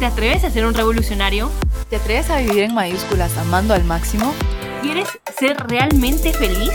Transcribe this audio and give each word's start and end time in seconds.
¿Te 0.00 0.06
atreves 0.06 0.44
a 0.44 0.50
ser 0.50 0.64
un 0.64 0.72
revolucionario? 0.72 1.50
¿Te 1.90 1.96
atreves 1.96 2.30
a 2.30 2.38
vivir 2.38 2.60
en 2.60 2.74
mayúsculas 2.74 3.36
amando 3.36 3.74
al 3.74 3.84
máximo? 3.84 4.32
¿Quieres 4.80 5.06
ser 5.38 5.58
realmente 5.68 6.32
feliz? 6.32 6.70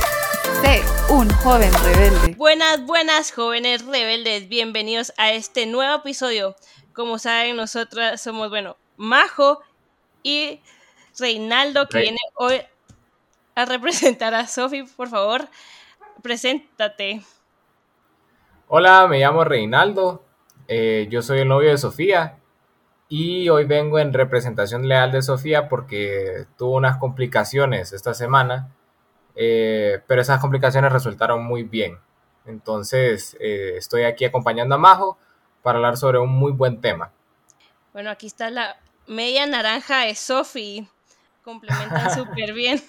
Sé 0.62 0.83
un 1.12 1.27
joven 1.29 1.71
rebelde. 1.83 2.35
Buenas, 2.38 2.85
buenas 2.85 3.31
jóvenes 3.31 3.83
rebeldes, 3.83 4.47
bienvenidos 4.47 5.11
a 5.17 5.31
este 5.31 5.65
nuevo 5.65 5.96
episodio. 5.96 6.55
Como 6.93 7.17
saben, 7.17 7.55
nosotras 7.55 8.21
somos, 8.21 8.51
bueno, 8.51 8.78
Majo 8.96 9.60
y 10.21 10.62
Reinaldo, 11.17 11.89
que 11.89 11.97
Rey. 11.97 12.03
viene 12.03 12.19
hoy 12.35 12.62
a 13.55 13.65
representar 13.65 14.35
a 14.35 14.46
Sofi. 14.46 14.83
Por 14.83 15.10
favor, 15.10 15.47
preséntate. 16.21 17.23
Hola, 18.67 19.07
me 19.07 19.17
llamo 19.17 19.44
Reinaldo, 19.44 20.23
eh, 20.67 21.07
yo 21.09 21.23
soy 21.23 21.39
el 21.39 21.48
novio 21.48 21.71
de 21.71 21.80
Sofía 21.80 22.38
y 23.08 23.49
hoy 23.49 23.66
vengo 23.66 23.99
en 23.99 24.13
representación 24.13 24.88
leal 24.88 25.12
de 25.12 25.22
Sofía 25.22 25.70
porque 25.70 26.45
tuvo 26.58 26.76
unas 26.76 26.98
complicaciones 26.98 27.94
esta 27.94 28.14
semana, 28.14 28.70
eh, 29.36 30.02
pero 30.08 30.22
esas 30.22 30.40
complicaciones 30.40 30.91
resultaron 30.91 31.45
muy 31.45 31.64
bien. 31.64 32.00
Entonces, 32.45 33.38
eh, 33.40 33.73
estoy 33.78 34.04
aquí 34.04 34.26
acompañando 34.26 34.76
a 34.76 34.78
Majo 34.78 35.18
para 35.62 35.78
hablar 35.78 35.98
sobre 35.98 36.20
un 36.20 36.30
muy 36.30 36.52
buen 36.52 36.81
tema. 36.81 37.12
Bueno, 37.94 38.09
aquí 38.09 38.28
está 38.28 38.50
la 38.50 38.78
media 39.08 39.45
naranja 39.45 40.02
de 40.02 40.16
Sofi. 40.16 40.88
Complementan 41.44 42.12
súper 42.16 42.53
bien. 42.53 42.81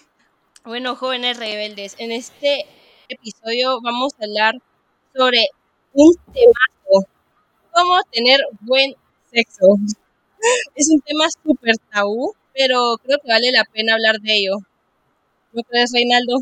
Bueno, 0.65 0.97
jóvenes 0.97 1.39
rebeldes, 1.39 1.95
en 1.99 2.11
este 2.11 2.67
episodio 3.09 3.81
vamos 3.83 4.15
a 4.15 4.25
hablar 4.25 4.55
sobre 5.15 5.47
un 5.93 6.15
temazo. 6.33 7.09
Cómo 7.73 8.03
tener 8.11 8.41
buen 8.61 8.95
sexo. 9.31 9.67
Es 10.75 10.89
un 10.91 11.01
tema 11.01 11.25
súper 11.43 11.77
tabú, 11.93 12.35
pero 12.55 12.97
creo 13.03 13.19
que 13.19 13.29
vale 13.29 13.51
la 13.53 13.65
pena 13.65 13.95
hablar 13.95 14.21
de 14.21 14.37
ello. 14.37 14.57
¿No 15.53 15.63
crees, 15.63 15.91
Reinaldo? 15.93 16.39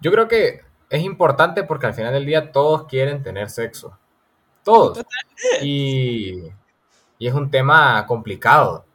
Yo 0.00 0.10
creo 0.12 0.28
que 0.28 0.60
es 0.90 1.02
importante 1.02 1.64
porque 1.64 1.86
al 1.86 1.94
final 1.94 2.12
del 2.12 2.26
día 2.26 2.52
todos 2.52 2.86
quieren 2.86 3.22
tener 3.22 3.50
sexo. 3.50 3.98
Todos. 4.64 4.98
Y, 5.62 6.44
y 7.18 7.28
es 7.28 7.34
un 7.34 7.50
tema 7.50 8.06
complicado 8.06 8.86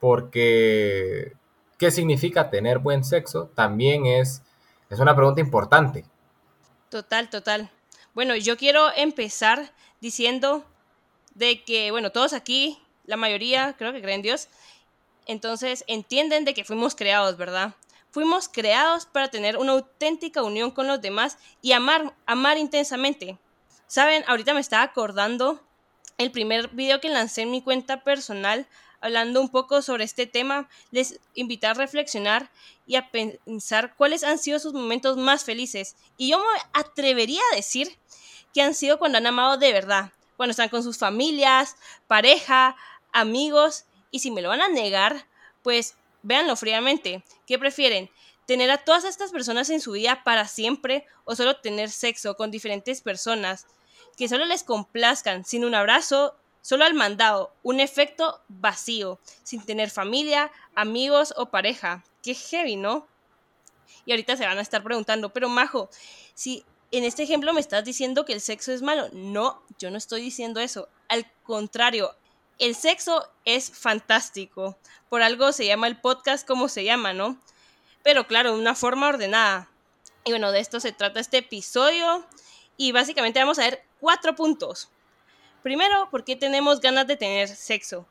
porque 0.00 1.36
¿qué 1.78 1.90
significa 1.90 2.50
tener 2.50 2.78
buen 2.78 3.04
sexo? 3.04 3.50
También 3.54 4.06
es, 4.06 4.42
es 4.90 4.98
una 4.98 5.14
pregunta 5.14 5.40
importante. 5.40 6.04
Total, 6.88 7.28
total. 7.28 7.70
Bueno, 8.14 8.36
yo 8.36 8.56
quiero 8.56 8.88
empezar 8.96 9.72
diciendo 10.00 10.64
de 11.36 11.62
que, 11.62 11.90
bueno, 11.90 12.10
todos 12.10 12.32
aquí, 12.32 12.78
la 13.04 13.16
mayoría 13.16 13.74
creo 13.78 13.92
que 13.92 14.00
creen 14.00 14.16
en 14.16 14.22
Dios, 14.22 14.48
entonces 15.26 15.84
entienden 15.86 16.44
de 16.44 16.54
que 16.54 16.64
fuimos 16.64 16.94
creados, 16.94 17.36
¿verdad? 17.36 17.74
Fuimos 18.10 18.48
creados 18.48 19.06
para 19.06 19.28
tener 19.28 19.58
una 19.58 19.72
auténtica 19.72 20.42
unión 20.42 20.70
con 20.70 20.86
los 20.86 21.00
demás 21.00 21.38
y 21.60 21.72
amar, 21.72 22.14
amar 22.24 22.56
intensamente. 22.56 23.38
Saben, 23.86 24.24
ahorita 24.26 24.54
me 24.54 24.60
estaba 24.60 24.82
acordando 24.82 25.60
el 26.16 26.30
primer 26.30 26.68
video 26.68 27.00
que 27.00 27.10
lancé 27.10 27.42
en 27.42 27.50
mi 27.50 27.60
cuenta 27.60 28.02
personal 28.02 28.66
hablando 29.00 29.40
un 29.40 29.50
poco 29.50 29.82
sobre 29.82 30.04
este 30.04 30.26
tema, 30.26 30.68
les 30.90 31.20
invité 31.34 31.66
a 31.66 31.74
reflexionar 31.74 32.50
y 32.86 32.96
a 32.96 33.10
pensar 33.10 33.94
cuáles 33.94 34.24
han 34.24 34.38
sido 34.38 34.58
sus 34.58 34.72
momentos 34.72 35.16
más 35.16 35.44
felices. 35.44 35.96
Y 36.16 36.30
yo 36.30 36.38
me 36.38 36.44
atrevería 36.72 37.42
a 37.52 37.56
decir 37.56 37.96
que 38.54 38.62
han 38.62 38.74
sido 38.74 38.98
cuando 38.98 39.18
han 39.18 39.26
amado 39.26 39.58
de 39.58 39.72
verdad, 39.72 40.12
cuando 40.36 40.50
están 40.50 40.68
con 40.68 40.82
sus 40.82 40.98
familias, 40.98 41.76
pareja, 42.06 42.76
amigos, 43.12 43.84
y 44.10 44.20
si 44.20 44.30
me 44.30 44.42
lo 44.42 44.48
van 44.48 44.62
a 44.62 44.68
negar, 44.68 45.26
pues 45.62 45.96
véanlo 46.22 46.56
fríamente. 46.56 47.22
¿Qué 47.46 47.58
prefieren? 47.58 48.10
¿Tener 48.46 48.70
a 48.70 48.78
todas 48.78 49.04
estas 49.04 49.32
personas 49.32 49.70
en 49.70 49.80
su 49.80 49.92
vida 49.92 50.22
para 50.24 50.46
siempre 50.46 51.06
o 51.24 51.34
solo 51.34 51.56
tener 51.56 51.90
sexo 51.90 52.36
con 52.36 52.50
diferentes 52.50 53.00
personas 53.00 53.66
que 54.16 54.28
solo 54.28 54.44
les 54.44 54.62
complazcan 54.62 55.44
sin 55.44 55.64
un 55.64 55.74
abrazo, 55.74 56.36
solo 56.62 56.84
al 56.84 56.94
mandado, 56.94 57.52
un 57.62 57.80
efecto 57.80 58.40
vacío, 58.48 59.18
sin 59.42 59.64
tener 59.64 59.90
familia, 59.90 60.50
amigos 60.74 61.34
o 61.36 61.46
pareja? 61.46 62.04
Qué 62.22 62.34
heavy, 62.34 62.76
¿no? 62.76 63.06
Y 64.04 64.12
ahorita 64.12 64.36
se 64.36 64.46
van 64.46 64.58
a 64.58 64.62
estar 64.62 64.82
preguntando, 64.82 65.32
pero 65.32 65.48
Majo, 65.48 65.90
si 66.34 66.64
en 66.92 67.04
este 67.04 67.22
ejemplo 67.22 67.52
me 67.52 67.60
estás 67.60 67.84
diciendo 67.84 68.24
que 68.24 68.32
el 68.32 68.40
sexo 68.40 68.72
es 68.72 68.82
malo, 68.82 69.08
no, 69.12 69.62
yo 69.78 69.90
no 69.90 69.98
estoy 69.98 70.20
diciendo 70.20 70.60
eso. 70.60 70.88
Al 71.08 71.30
contrario, 71.42 72.14
el 72.58 72.74
sexo 72.74 73.28
es 73.44 73.70
fantástico. 73.70 74.78
Por 75.08 75.22
algo 75.22 75.52
se 75.52 75.66
llama 75.66 75.88
el 75.88 76.00
podcast 76.00 76.46
como 76.46 76.68
se 76.68 76.84
llama, 76.84 77.12
¿no? 77.12 77.40
Pero 78.02 78.26
claro, 78.26 78.54
de 78.54 78.60
una 78.60 78.74
forma 78.74 79.08
ordenada. 79.08 79.68
Y 80.24 80.30
bueno, 80.30 80.52
de 80.52 80.60
esto 80.60 80.80
se 80.80 80.92
trata 80.92 81.20
este 81.20 81.38
episodio. 81.38 82.24
Y 82.76 82.92
básicamente 82.92 83.40
vamos 83.40 83.58
a 83.58 83.62
ver 83.62 83.84
cuatro 84.00 84.34
puntos. 84.34 84.88
Primero, 85.62 86.08
¿por 86.10 86.24
qué 86.24 86.36
tenemos 86.36 86.80
ganas 86.80 87.06
de 87.06 87.16
tener 87.16 87.48
sexo? 87.48 88.06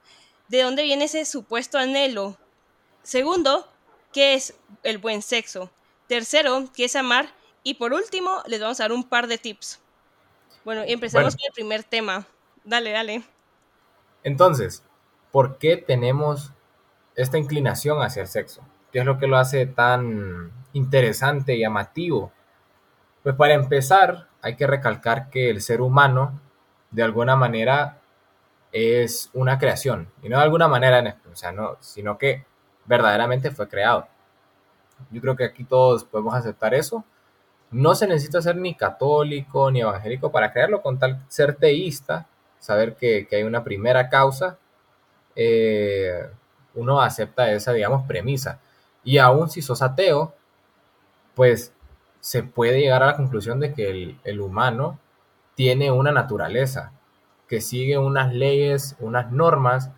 ¿De 0.47 0.61
dónde 0.61 0.83
viene 0.83 1.05
ese 1.05 1.25
supuesto 1.25 1.77
anhelo? 1.77 2.37
Segundo, 3.01 3.71
¿qué 4.11 4.33
es 4.33 4.55
el 4.83 4.97
buen 4.97 5.21
sexo? 5.21 5.71
Tercero, 6.07 6.69
¿qué 6.75 6.85
es 6.85 6.95
amar? 6.95 7.33
Y 7.65 7.73
por 7.73 7.93
último, 7.93 8.43
les 8.45 8.61
vamos 8.61 8.79
a 8.79 8.83
dar 8.83 8.91
un 8.91 9.03
par 9.03 9.25
de 9.25 9.39
tips. 9.39 9.81
Bueno, 10.63 10.85
y 10.85 10.93
empezamos 10.93 11.33
Bueno. 11.33 11.37
con 11.39 11.47
el 11.47 11.53
primer 11.53 11.83
tema. 11.83 12.27
Dale, 12.63 12.91
dale. 12.91 13.23
Entonces, 14.23 14.83
¿por 15.31 15.57
qué 15.57 15.75
tenemos 15.75 16.53
esta 17.15 17.39
inclinación 17.39 18.03
hacia 18.03 18.21
el 18.21 18.27
sexo? 18.27 18.61
¿Qué 18.91 18.99
es 18.99 19.05
lo 19.05 19.17
que 19.17 19.25
lo 19.25 19.37
hace 19.37 19.65
tan 19.65 20.51
interesante 20.73 21.55
y 21.55 21.61
llamativo? 21.61 22.31
Pues 23.23 23.35
para 23.35 23.55
empezar, 23.55 24.27
hay 24.43 24.55
que 24.57 24.67
recalcar 24.67 25.31
que 25.31 25.49
el 25.49 25.59
ser 25.59 25.81
humano, 25.81 26.39
de 26.91 27.01
alguna 27.01 27.35
manera, 27.35 27.99
es 28.73 29.31
una 29.33 29.57
creación. 29.57 30.07
Y 30.21 30.29
no 30.29 30.37
de 30.37 30.43
alguna 30.43 30.67
manera, 30.67 31.17
o 31.31 31.35
sea, 31.35 31.51
no, 31.51 31.77
sino 31.79 32.19
que 32.19 32.45
verdaderamente 32.85 33.49
fue 33.49 33.67
creado. 33.67 34.07
Yo 35.09 35.19
creo 35.19 35.35
que 35.35 35.45
aquí 35.45 35.63
todos 35.63 36.03
podemos 36.03 36.35
aceptar 36.35 36.75
eso. 36.75 37.03
No 37.71 37.95
se 37.95 38.07
necesita 38.07 38.41
ser 38.41 38.55
ni 38.57 38.75
católico 38.75 39.69
ni 39.71 39.81
evangélico 39.81 40.31
para 40.31 40.51
creerlo, 40.51 40.81
con 40.81 40.99
tal 40.99 41.21
ser 41.27 41.55
teísta, 41.55 42.27
saber 42.59 42.95
que, 42.95 43.27
que 43.27 43.37
hay 43.37 43.43
una 43.43 43.63
primera 43.63 44.09
causa, 44.09 44.57
eh, 45.35 46.29
uno 46.75 47.01
acepta 47.01 47.51
esa, 47.51 47.73
digamos, 47.73 48.07
premisa. 48.07 48.59
Y 49.03 49.17
aún 49.17 49.49
si 49.49 49.61
sos 49.61 49.81
ateo, 49.81 50.33
pues 51.35 51.73
se 52.19 52.43
puede 52.43 52.79
llegar 52.79 53.03
a 53.03 53.07
la 53.07 53.17
conclusión 53.17 53.59
de 53.59 53.73
que 53.73 53.89
el, 53.89 54.19
el 54.23 54.41
humano 54.41 54.99
tiene 55.55 55.91
una 55.91 56.11
naturaleza, 56.11 56.91
que 57.47 57.61
sigue 57.61 57.97
unas 57.97 58.33
leyes, 58.33 58.95
unas 58.99 59.31
normas 59.31 59.91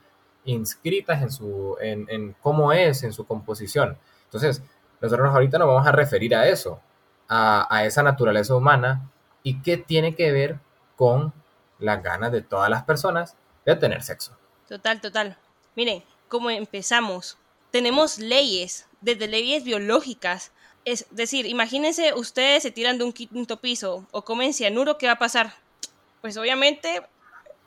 inscritas 0.45 1.21
en, 1.21 1.31
su, 1.31 1.77
en, 1.81 2.05
en 2.09 2.35
cómo 2.41 2.73
es, 2.73 3.03
en 3.03 3.13
su 3.13 3.25
composición. 3.25 3.97
Entonces, 4.25 4.61
nosotros 4.99 5.33
ahorita 5.33 5.57
nos 5.57 5.67
vamos 5.67 5.87
a 5.87 5.91
referir 5.91 6.35
a 6.35 6.47
eso, 6.47 6.81
a, 7.29 7.85
esa 7.85 8.03
naturaleza 8.03 8.55
humana 8.55 9.09
y 9.43 9.61
qué 9.61 9.77
tiene 9.77 10.15
que 10.15 10.31
ver 10.31 10.59
con 10.95 11.33
las 11.79 12.01
ganas 12.01 12.31
de 12.31 12.41
todas 12.41 12.69
las 12.69 12.83
personas 12.83 13.35
de 13.65 13.75
tener 13.75 14.03
sexo. 14.03 14.37
Total, 14.67 14.99
total. 15.01 15.37
Miren, 15.75 16.03
como 16.27 16.49
empezamos, 16.49 17.37
tenemos 17.71 18.17
leyes, 18.17 18.87
desde 19.01 19.27
leyes 19.27 19.63
biológicas. 19.63 20.51
Es 20.85 21.05
decir, 21.11 21.45
imagínense 21.45 22.13
ustedes 22.13 22.63
se 22.63 22.71
tiran 22.71 22.97
de 22.97 23.03
un 23.03 23.13
quinto 23.13 23.59
piso 23.59 24.07
o 24.11 24.23
comen 24.23 24.53
cianuro, 24.53 24.97
¿qué 24.97 25.07
va 25.07 25.13
a 25.13 25.19
pasar? 25.19 25.53
Pues 26.21 26.37
obviamente 26.37 27.03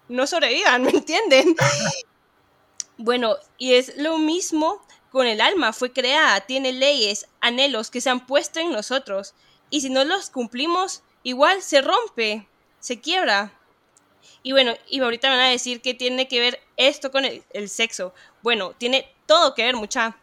no 0.09 0.27
sobrevivan, 0.27 0.83
¿me 0.85 0.91
entienden? 0.91 1.55
Bueno, 2.97 3.37
y 3.57 3.75
es 3.75 3.97
lo 3.97 4.19
mismo 4.19 4.83
con 5.11 5.27
el 5.27 5.41
alma, 5.41 5.73
fue 5.73 5.93
creada, 5.93 6.41
tiene 6.43 6.73
leyes, 6.73 7.27
anhelos 7.41 7.91
que 7.91 8.01
se 8.01 8.11
han 8.11 8.27
puesto 8.27 8.61
en 8.61 8.73
nosotros. 8.73 9.35
Y 9.71 9.81
si 9.81 9.91
no 9.91 10.05
los 10.05 10.31
cumplimos, 10.31 11.03
igual 11.23 11.63
se 11.63 11.81
rompe, 11.81 12.47
se 12.81 13.01
quiebra. 13.01 13.53
Y 14.43 14.53
bueno, 14.53 14.75
y 14.89 15.01
ahorita 15.01 15.29
me 15.29 15.37
van 15.37 15.47
a 15.47 15.51
decir 15.51 15.81
que 15.81 15.95
tiene 15.95 16.29
que 16.29 16.41
ver 16.41 16.61
esto 16.77 17.11
con 17.11 17.25
el, 17.25 17.45
el 17.53 17.69
sexo. 17.69 18.13
Bueno, 18.43 18.73
tiene 18.77 19.07
todo 19.27 19.55
que 19.55 19.65
ver, 19.65 19.77
mucha, 19.77 20.17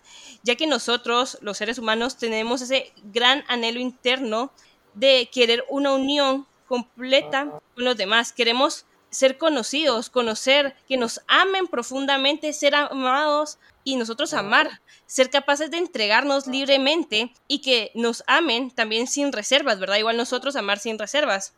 ya 0.43 0.55
que 0.55 0.67
nosotros, 0.67 1.37
los 1.41 1.57
seres 1.57 1.77
humanos, 1.77 2.17
tenemos 2.17 2.61
ese 2.61 2.91
gran 3.13 3.43
anhelo 3.47 3.79
interno 3.79 4.51
de 4.93 5.29
querer 5.31 5.63
una 5.69 5.93
unión 5.93 6.45
completa 6.67 7.45
con 7.75 7.85
los 7.85 7.95
demás. 7.95 8.33
Queremos 8.33 8.85
ser 9.09 9.37
conocidos, 9.37 10.09
conocer, 10.09 10.75
que 10.87 10.97
nos 10.97 11.21
amen 11.27 11.67
profundamente, 11.67 12.51
ser 12.53 12.75
amados 12.75 13.59
y 13.87 13.95
nosotros 13.95 14.33
amar, 14.33 14.81
ser 15.05 15.29
capaces 15.29 15.71
de 15.71 15.77
entregarnos 15.77 16.45
libremente 16.45 17.31
y 17.47 17.59
que 17.59 17.89
nos 17.95 18.21
amen 18.27 18.69
también 18.69 19.07
sin 19.07 19.31
reservas, 19.31 19.79
¿verdad? 19.79 19.95
Igual 19.95 20.17
nosotros 20.17 20.57
amar 20.57 20.77
sin 20.77 20.99
reservas. 20.99 21.53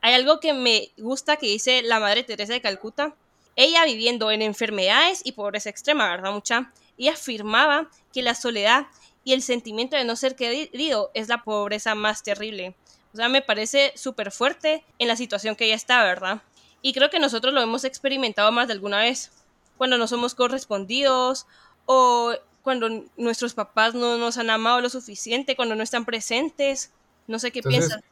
Hay 0.00 0.12
algo 0.12 0.40
que 0.40 0.52
me 0.54 0.90
gusta 0.96 1.36
que 1.36 1.46
dice 1.46 1.82
la 1.82 2.00
Madre 2.00 2.24
Teresa 2.24 2.52
de 2.52 2.60
Calcuta, 2.60 3.14
ella 3.54 3.84
viviendo 3.84 4.32
en 4.32 4.42
enfermedades 4.42 5.20
y 5.22 5.30
pobreza 5.30 5.70
extrema, 5.70 6.08
¿verdad, 6.10 6.32
mucha? 6.32 6.72
Ella 6.98 7.12
afirmaba 7.12 7.88
que 8.12 8.22
la 8.22 8.34
soledad 8.34 8.88
y 9.22 9.32
el 9.32 9.42
sentimiento 9.42 9.94
de 9.94 10.04
no 10.04 10.16
ser 10.16 10.34
querido 10.34 11.12
es 11.14 11.28
la 11.28 11.44
pobreza 11.44 11.94
más 11.94 12.24
terrible. 12.24 12.74
O 13.12 13.16
sea, 13.16 13.28
me 13.28 13.40
parece 13.40 13.92
súper 13.94 14.32
fuerte 14.32 14.84
en 14.98 15.06
la 15.06 15.14
situación 15.14 15.54
que 15.54 15.66
ella 15.66 15.76
está, 15.76 16.02
¿verdad? 16.02 16.42
Y 16.82 16.92
creo 16.92 17.08
que 17.08 17.20
nosotros 17.20 17.54
lo 17.54 17.60
hemos 17.62 17.84
experimentado 17.84 18.50
más 18.50 18.66
de 18.66 18.72
alguna 18.72 18.98
vez, 18.98 19.30
cuando 19.78 19.96
no 19.96 20.08
somos 20.08 20.34
correspondidos 20.34 21.46
o 21.90 22.34
cuando 22.62 22.86
nuestros 23.16 23.54
papás 23.54 23.94
no 23.94 24.18
nos 24.18 24.36
han 24.36 24.50
amado 24.50 24.82
lo 24.82 24.90
suficiente, 24.90 25.56
cuando 25.56 25.74
no 25.74 25.82
están 25.82 26.04
presentes. 26.04 26.92
No 27.26 27.38
sé 27.38 27.50
qué 27.50 27.62
piensan. 27.62 28.02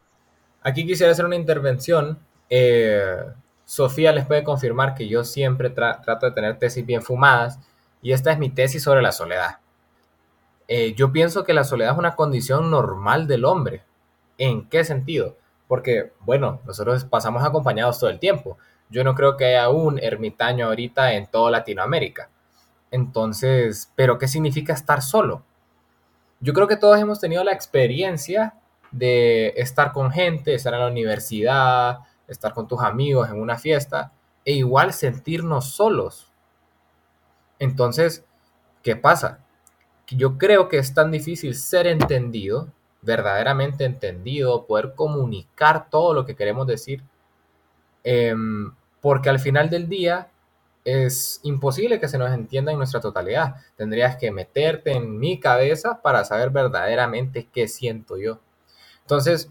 Aquí 0.63 0.87
quisiera 0.87 1.13
hacer 1.13 1.27
una 1.27 1.37
intervención. 1.37 2.19
Eh, 2.49 3.19
Sofía 3.67 4.13
les 4.13 4.25
puede 4.25 4.45
confirmar 4.45 4.95
que 4.95 5.09
yo 5.09 5.25
siempre 5.25 5.69
trato 5.69 6.25
de 6.25 6.33
tener 6.33 6.59
tesis 6.59 6.87
bien 6.87 7.03
fumadas 7.03 7.59
y 8.01 8.13
esta 8.13 8.33
es 8.33 8.39
mi 8.39 8.49
tesis 8.49 8.83
sobre 8.83 9.03
la 9.03 9.13
soledad. 9.13 9.59
Eh, 10.69 10.95
yo 10.95 11.13
pienso 11.13 11.45
que 11.45 11.53
la 11.53 11.65
soledad 11.65 11.93
es 11.93 11.99
una 11.99 12.17
condición 12.17 12.71
normal 12.71 13.27
del 13.27 13.45
hombre. 13.45 13.83
¿En 14.39 14.67
qué 14.71 14.85
sentido? 14.85 15.37
Porque, 15.69 16.13
bueno, 16.21 16.63
nosotros 16.65 17.05
pasamos 17.05 17.45
acompañados 17.45 18.01
todo 18.01 18.09
el 18.09 18.21
tiempo. 18.21 18.57
Yo 18.89 19.05
no 19.05 19.15
creo 19.15 19.37
que 19.37 19.45
haya 19.45 19.69
un 19.69 19.99
ermitaño 19.99 20.67
ahorita 20.67 21.13
en 21.13 21.27
toda 21.27 21.51
Latinoamérica. 21.51 22.31
Entonces, 22.91 23.93
¿pero 23.97 24.19
qué 24.19 24.29
significa 24.29 24.73
estar 24.73 25.03
solo? 25.03 25.45
Yo 26.41 26.53
creo 26.53 26.69
que 26.69 26.77
todos 26.77 26.99
hemos 26.99 27.21
tenido 27.21 27.43
la 27.45 27.53
experiencia 27.53 28.55
de 28.91 29.55
estar 29.57 29.93
con 29.93 30.11
gente, 30.11 30.55
estar 30.55 30.75
en 30.75 30.81
la 30.81 30.89
universidad, 30.89 31.99
estar 32.29 32.55
con 32.55 32.69
tus 32.69 32.81
amigos 32.81 33.29
en 33.29 33.41
una 33.41 33.59
fiesta 33.59 34.13
e 34.45 34.53
igual 34.53 34.93
sentirnos 34.93 35.71
solos. 35.71 36.31
Entonces, 37.59 38.25
¿qué 38.83 38.97
pasa? 38.97 39.41
Yo 40.09 40.39
creo 40.39 40.69
que 40.69 40.79
es 40.79 40.95
tan 40.95 41.11
difícil 41.11 41.55
ser 41.55 41.87
entendido, 41.87 42.73
verdaderamente 43.03 43.85
entendido, 43.85 44.67
poder 44.67 44.95
comunicar 44.95 45.91
todo 45.91 46.15
lo 46.15 46.25
que 46.25 46.37
queremos 46.37 46.67
decir, 46.67 47.03
em, 48.05 48.73
porque 49.01 49.31
al 49.31 49.41
final 49.41 49.69
del 49.71 49.89
día 49.89 50.29
es 50.87 51.41
imposible 51.43 51.99
que 51.99 52.07
se 52.07 52.17
nos 52.17 52.33
entienda 52.33 52.71
en 52.71 52.79
nuestra 52.79 53.01
totalidad. 53.01 53.57
Tendrías 53.75 54.17
que 54.17 54.31
meterte 54.31 54.93
en 54.93 55.19
mi 55.19 55.41
cabeza 55.41 56.01
para 56.01 56.25
saber 56.25 56.51
verdaderamente 56.51 57.49
qué 57.53 57.67
siento 57.67 58.17
yo. 58.17 58.39
Entonces, 59.01 59.51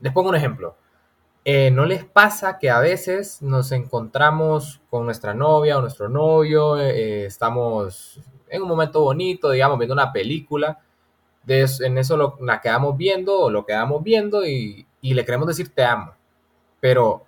les 0.00 0.12
pongo 0.12 0.30
un 0.30 0.34
ejemplo. 0.34 0.76
Eh, 1.44 1.70
¿No 1.70 1.86
les 1.86 2.04
pasa 2.04 2.58
que 2.58 2.70
a 2.70 2.80
veces 2.80 3.40
nos 3.40 3.70
encontramos 3.70 4.80
con 4.90 5.04
nuestra 5.04 5.32
novia 5.32 5.78
o 5.78 5.80
nuestro 5.80 6.08
novio, 6.08 6.76
eh, 6.76 7.24
estamos 7.24 8.20
en 8.48 8.62
un 8.62 8.68
momento 8.68 9.00
bonito, 9.00 9.50
digamos, 9.50 9.78
viendo 9.78 9.94
una 9.94 10.12
película, 10.12 10.80
en 11.46 11.98
eso 11.98 12.16
lo, 12.16 12.36
la 12.40 12.60
quedamos 12.60 12.96
viendo 12.96 13.40
o 13.40 13.50
lo 13.50 13.64
quedamos 13.64 14.02
viendo 14.02 14.44
y, 14.44 14.86
y 15.00 15.14
le 15.14 15.24
queremos 15.24 15.48
decir 15.48 15.74
te 15.74 15.84
amo, 15.84 16.14
pero 16.80 17.26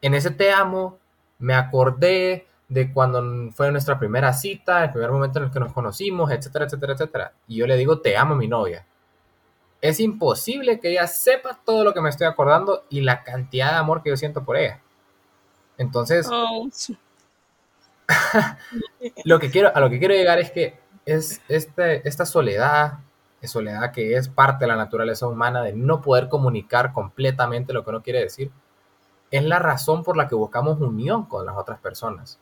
en 0.00 0.14
ese 0.14 0.30
te 0.30 0.50
amo 0.52 0.99
me 1.40 1.54
acordé 1.54 2.46
de 2.68 2.92
cuando 2.92 3.50
fue 3.52 3.72
nuestra 3.72 3.98
primera 3.98 4.32
cita, 4.32 4.84
el 4.84 4.92
primer 4.92 5.10
momento 5.10 5.40
en 5.40 5.46
el 5.46 5.50
que 5.50 5.58
nos 5.58 5.72
conocimos, 5.72 6.30
etcétera, 6.30 6.66
etcétera, 6.66 6.92
etcétera. 6.92 7.32
Y 7.48 7.56
yo 7.56 7.66
le 7.66 7.76
digo, 7.76 8.00
te 8.00 8.16
amo, 8.16 8.36
mi 8.36 8.46
novia 8.46 8.86
es 9.80 10.00
imposible 10.00 10.78
que 10.78 10.90
ella 10.90 11.06
sepa 11.06 11.58
todo 11.64 11.84
lo 11.84 11.94
que 11.94 12.00
me 12.00 12.10
estoy 12.10 12.26
acordando 12.26 12.84
y 12.90 13.00
la 13.00 13.22
cantidad 13.24 13.72
de 13.72 13.78
amor 13.78 14.02
que 14.02 14.10
yo 14.10 14.16
siento 14.16 14.44
por 14.44 14.56
ella. 14.56 14.80
Entonces, 15.78 16.28
oh. 16.30 16.68
lo 19.24 19.38
que 19.38 19.50
quiero, 19.50 19.74
a 19.74 19.80
lo 19.80 19.88
que 19.88 19.98
quiero 19.98 20.14
llegar 20.14 20.38
es 20.38 20.50
que 20.50 20.78
es 21.06 21.40
este, 21.48 22.06
esta 22.06 22.26
soledad, 22.26 22.98
soledad 23.42 23.90
que 23.92 24.16
es 24.16 24.28
parte 24.28 24.64
de 24.64 24.68
la 24.68 24.76
naturaleza 24.76 25.26
humana 25.26 25.62
de 25.62 25.72
no 25.72 26.02
poder 26.02 26.28
comunicar 26.28 26.92
completamente 26.92 27.72
lo 27.72 27.82
que 27.82 27.90
uno 27.90 28.02
quiere 28.02 28.20
decir, 28.20 28.50
es 29.30 29.44
la 29.44 29.58
razón 29.58 30.02
por 30.02 30.16
la 30.16 30.28
que 30.28 30.34
buscamos 30.34 30.80
unión 30.80 31.24
con 31.24 31.46
las 31.46 31.56
otras 31.56 31.78
personas. 31.78 32.38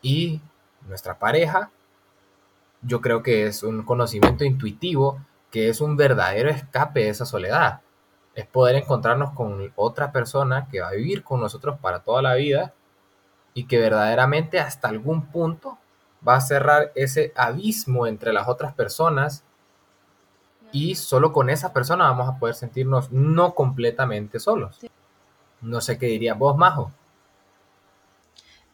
Y 0.00 0.40
nuestra 0.86 1.18
pareja, 1.18 1.70
yo 2.82 3.00
creo 3.00 3.22
que 3.22 3.46
es 3.46 3.62
un 3.62 3.82
conocimiento 3.82 4.44
intuitivo 4.44 5.20
que 5.50 5.68
es 5.68 5.80
un 5.80 5.96
verdadero 5.96 6.50
escape 6.50 7.00
de 7.00 7.08
esa 7.10 7.26
soledad. 7.26 7.80
Es 8.34 8.46
poder 8.46 8.76
encontrarnos 8.76 9.32
con 9.32 9.72
otra 9.76 10.10
persona 10.10 10.66
que 10.70 10.80
va 10.80 10.88
a 10.88 10.92
vivir 10.92 11.22
con 11.22 11.40
nosotros 11.40 11.78
para 11.80 12.00
toda 12.00 12.22
la 12.22 12.34
vida 12.34 12.72
y 13.54 13.64
que 13.64 13.78
verdaderamente 13.78 14.58
hasta 14.58 14.88
algún 14.88 15.26
punto 15.26 15.78
va 16.26 16.36
a 16.36 16.40
cerrar 16.40 16.92
ese 16.94 17.32
abismo 17.36 18.06
entre 18.06 18.32
las 18.32 18.48
otras 18.48 18.72
personas 18.72 19.44
y 20.70 20.94
solo 20.94 21.32
con 21.32 21.50
esa 21.50 21.72
persona 21.74 22.08
vamos 22.08 22.28
a 22.28 22.38
poder 22.38 22.54
sentirnos 22.54 23.12
no 23.12 23.54
completamente 23.54 24.40
solos. 24.40 24.80
No 25.62 25.80
sé 25.80 25.98
qué 25.98 26.06
diría 26.06 26.34
vos, 26.34 26.56
Majo. 26.56 26.92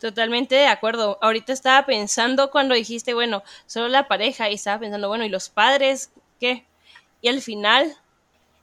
Totalmente 0.00 0.54
de 0.54 0.66
acuerdo. 0.66 1.18
Ahorita 1.20 1.52
estaba 1.52 1.84
pensando 1.84 2.50
cuando 2.50 2.74
dijiste, 2.74 3.14
bueno, 3.14 3.42
solo 3.66 3.88
la 3.88 4.08
pareja 4.08 4.48
y 4.48 4.54
estaba 4.54 4.80
pensando, 4.80 5.08
bueno, 5.08 5.24
¿y 5.24 5.28
los 5.28 5.48
padres 5.48 6.10
qué? 6.40 6.64
Y 7.20 7.28
al 7.28 7.42
final, 7.42 7.96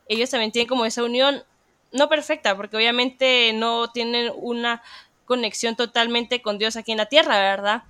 ellos 0.08 0.30
también 0.30 0.52
tienen 0.52 0.68
como 0.68 0.86
esa 0.86 1.04
unión, 1.04 1.44
no 1.92 2.08
perfecta, 2.10 2.56
porque 2.56 2.78
obviamente 2.78 3.52
no 3.54 3.92
tienen 3.92 4.32
una 4.36 4.82
conexión 5.26 5.76
totalmente 5.76 6.42
con 6.42 6.58
Dios 6.58 6.78
aquí 6.78 6.94
en 6.94 7.00
la 7.00 7.08
tierra, 7.08 7.38
¿verdad? 7.38 7.84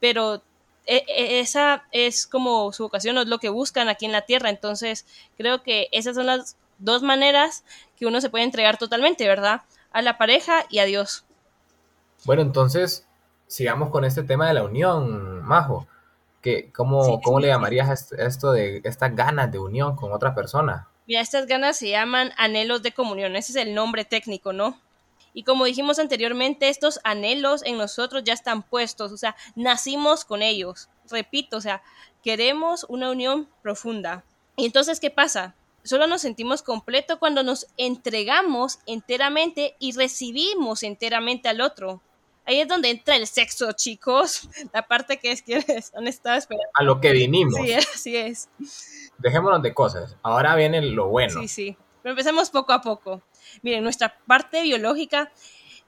Pero 0.00 0.42
e, 0.86 1.04
e, 1.06 1.40
esa 1.40 1.86
es 1.92 2.26
como 2.26 2.72
su 2.72 2.84
vocación, 2.84 3.18
es 3.18 3.26
lo 3.26 3.38
que 3.38 3.50
buscan 3.50 3.88
aquí 3.88 4.06
en 4.06 4.12
la 4.12 4.22
tierra. 4.22 4.48
Entonces, 4.48 5.06
creo 5.36 5.62
que 5.62 5.88
esas 5.92 6.16
son 6.16 6.26
las 6.26 6.56
dos 6.78 7.02
maneras 7.02 7.64
que 7.98 8.06
uno 8.06 8.20
se 8.20 8.30
puede 8.30 8.44
entregar 8.44 8.78
totalmente, 8.78 9.26
¿verdad? 9.28 9.62
A 9.96 10.02
la 10.02 10.18
pareja 10.18 10.66
y 10.68 10.80
a 10.80 10.84
Dios. 10.84 11.24
Bueno, 12.26 12.42
entonces, 12.42 13.06
sigamos 13.46 13.88
con 13.88 14.04
este 14.04 14.24
tema 14.24 14.46
de 14.46 14.52
la 14.52 14.62
unión, 14.62 15.42
Majo. 15.42 15.86
¿Cómo, 16.74 17.22
¿cómo 17.22 17.40
le 17.40 17.46
llamarías 17.46 18.12
esto 18.12 18.52
de 18.52 18.82
estas 18.84 19.16
ganas 19.16 19.50
de 19.50 19.58
unión 19.58 19.96
con 19.96 20.12
otra 20.12 20.34
persona? 20.34 20.86
Mira, 21.06 21.22
estas 21.22 21.46
ganas 21.46 21.78
se 21.78 21.88
llaman 21.88 22.32
anhelos 22.36 22.82
de 22.82 22.92
comunión, 22.92 23.36
ese 23.36 23.52
es 23.52 23.66
el 23.66 23.74
nombre 23.74 24.04
técnico, 24.04 24.52
¿no? 24.52 24.78
Y 25.32 25.44
como 25.44 25.64
dijimos 25.64 25.98
anteriormente, 25.98 26.68
estos 26.68 27.00
anhelos 27.02 27.62
en 27.64 27.78
nosotros 27.78 28.22
ya 28.22 28.34
están 28.34 28.64
puestos, 28.64 29.12
o 29.12 29.16
sea, 29.16 29.34
nacimos 29.54 30.26
con 30.26 30.42
ellos. 30.42 30.90
Repito, 31.10 31.56
o 31.56 31.60
sea, 31.62 31.80
queremos 32.22 32.84
una 32.90 33.10
unión 33.10 33.48
profunda. 33.62 34.24
Y 34.56 34.66
entonces, 34.66 35.00
¿qué 35.00 35.10
pasa? 35.10 35.54
Solo 35.86 36.08
nos 36.08 36.22
sentimos 36.22 36.62
completo 36.62 37.20
cuando 37.20 37.44
nos 37.44 37.68
entregamos 37.76 38.80
enteramente 38.86 39.76
y 39.78 39.92
recibimos 39.92 40.82
enteramente 40.82 41.48
al 41.48 41.60
otro. 41.60 42.02
Ahí 42.44 42.60
es 42.60 42.66
donde 42.66 42.90
entra 42.90 43.14
el 43.14 43.26
sexo, 43.28 43.70
chicos. 43.72 44.48
La 44.72 44.86
parte 44.86 45.18
que 45.18 45.30
es 45.30 45.42
que 45.42 45.56
han 45.94 46.08
estado 46.08 46.36
esperando. 46.36 46.68
A 46.74 46.82
lo 46.82 47.00
que 47.00 47.12
vinimos. 47.12 47.54
Sí, 47.54 47.72
así 47.72 48.16
es. 48.16 48.48
Dejémonos 49.18 49.62
de 49.62 49.74
cosas. 49.74 50.16
Ahora 50.22 50.56
viene 50.56 50.82
lo 50.82 51.08
bueno. 51.08 51.40
Sí, 51.40 51.48
sí. 51.48 51.76
Pero 52.02 52.12
empecemos 52.12 52.50
poco 52.50 52.72
a 52.72 52.80
poco. 52.80 53.22
Miren, 53.62 53.84
nuestra 53.84 54.18
parte 54.26 54.62
biológica 54.62 55.32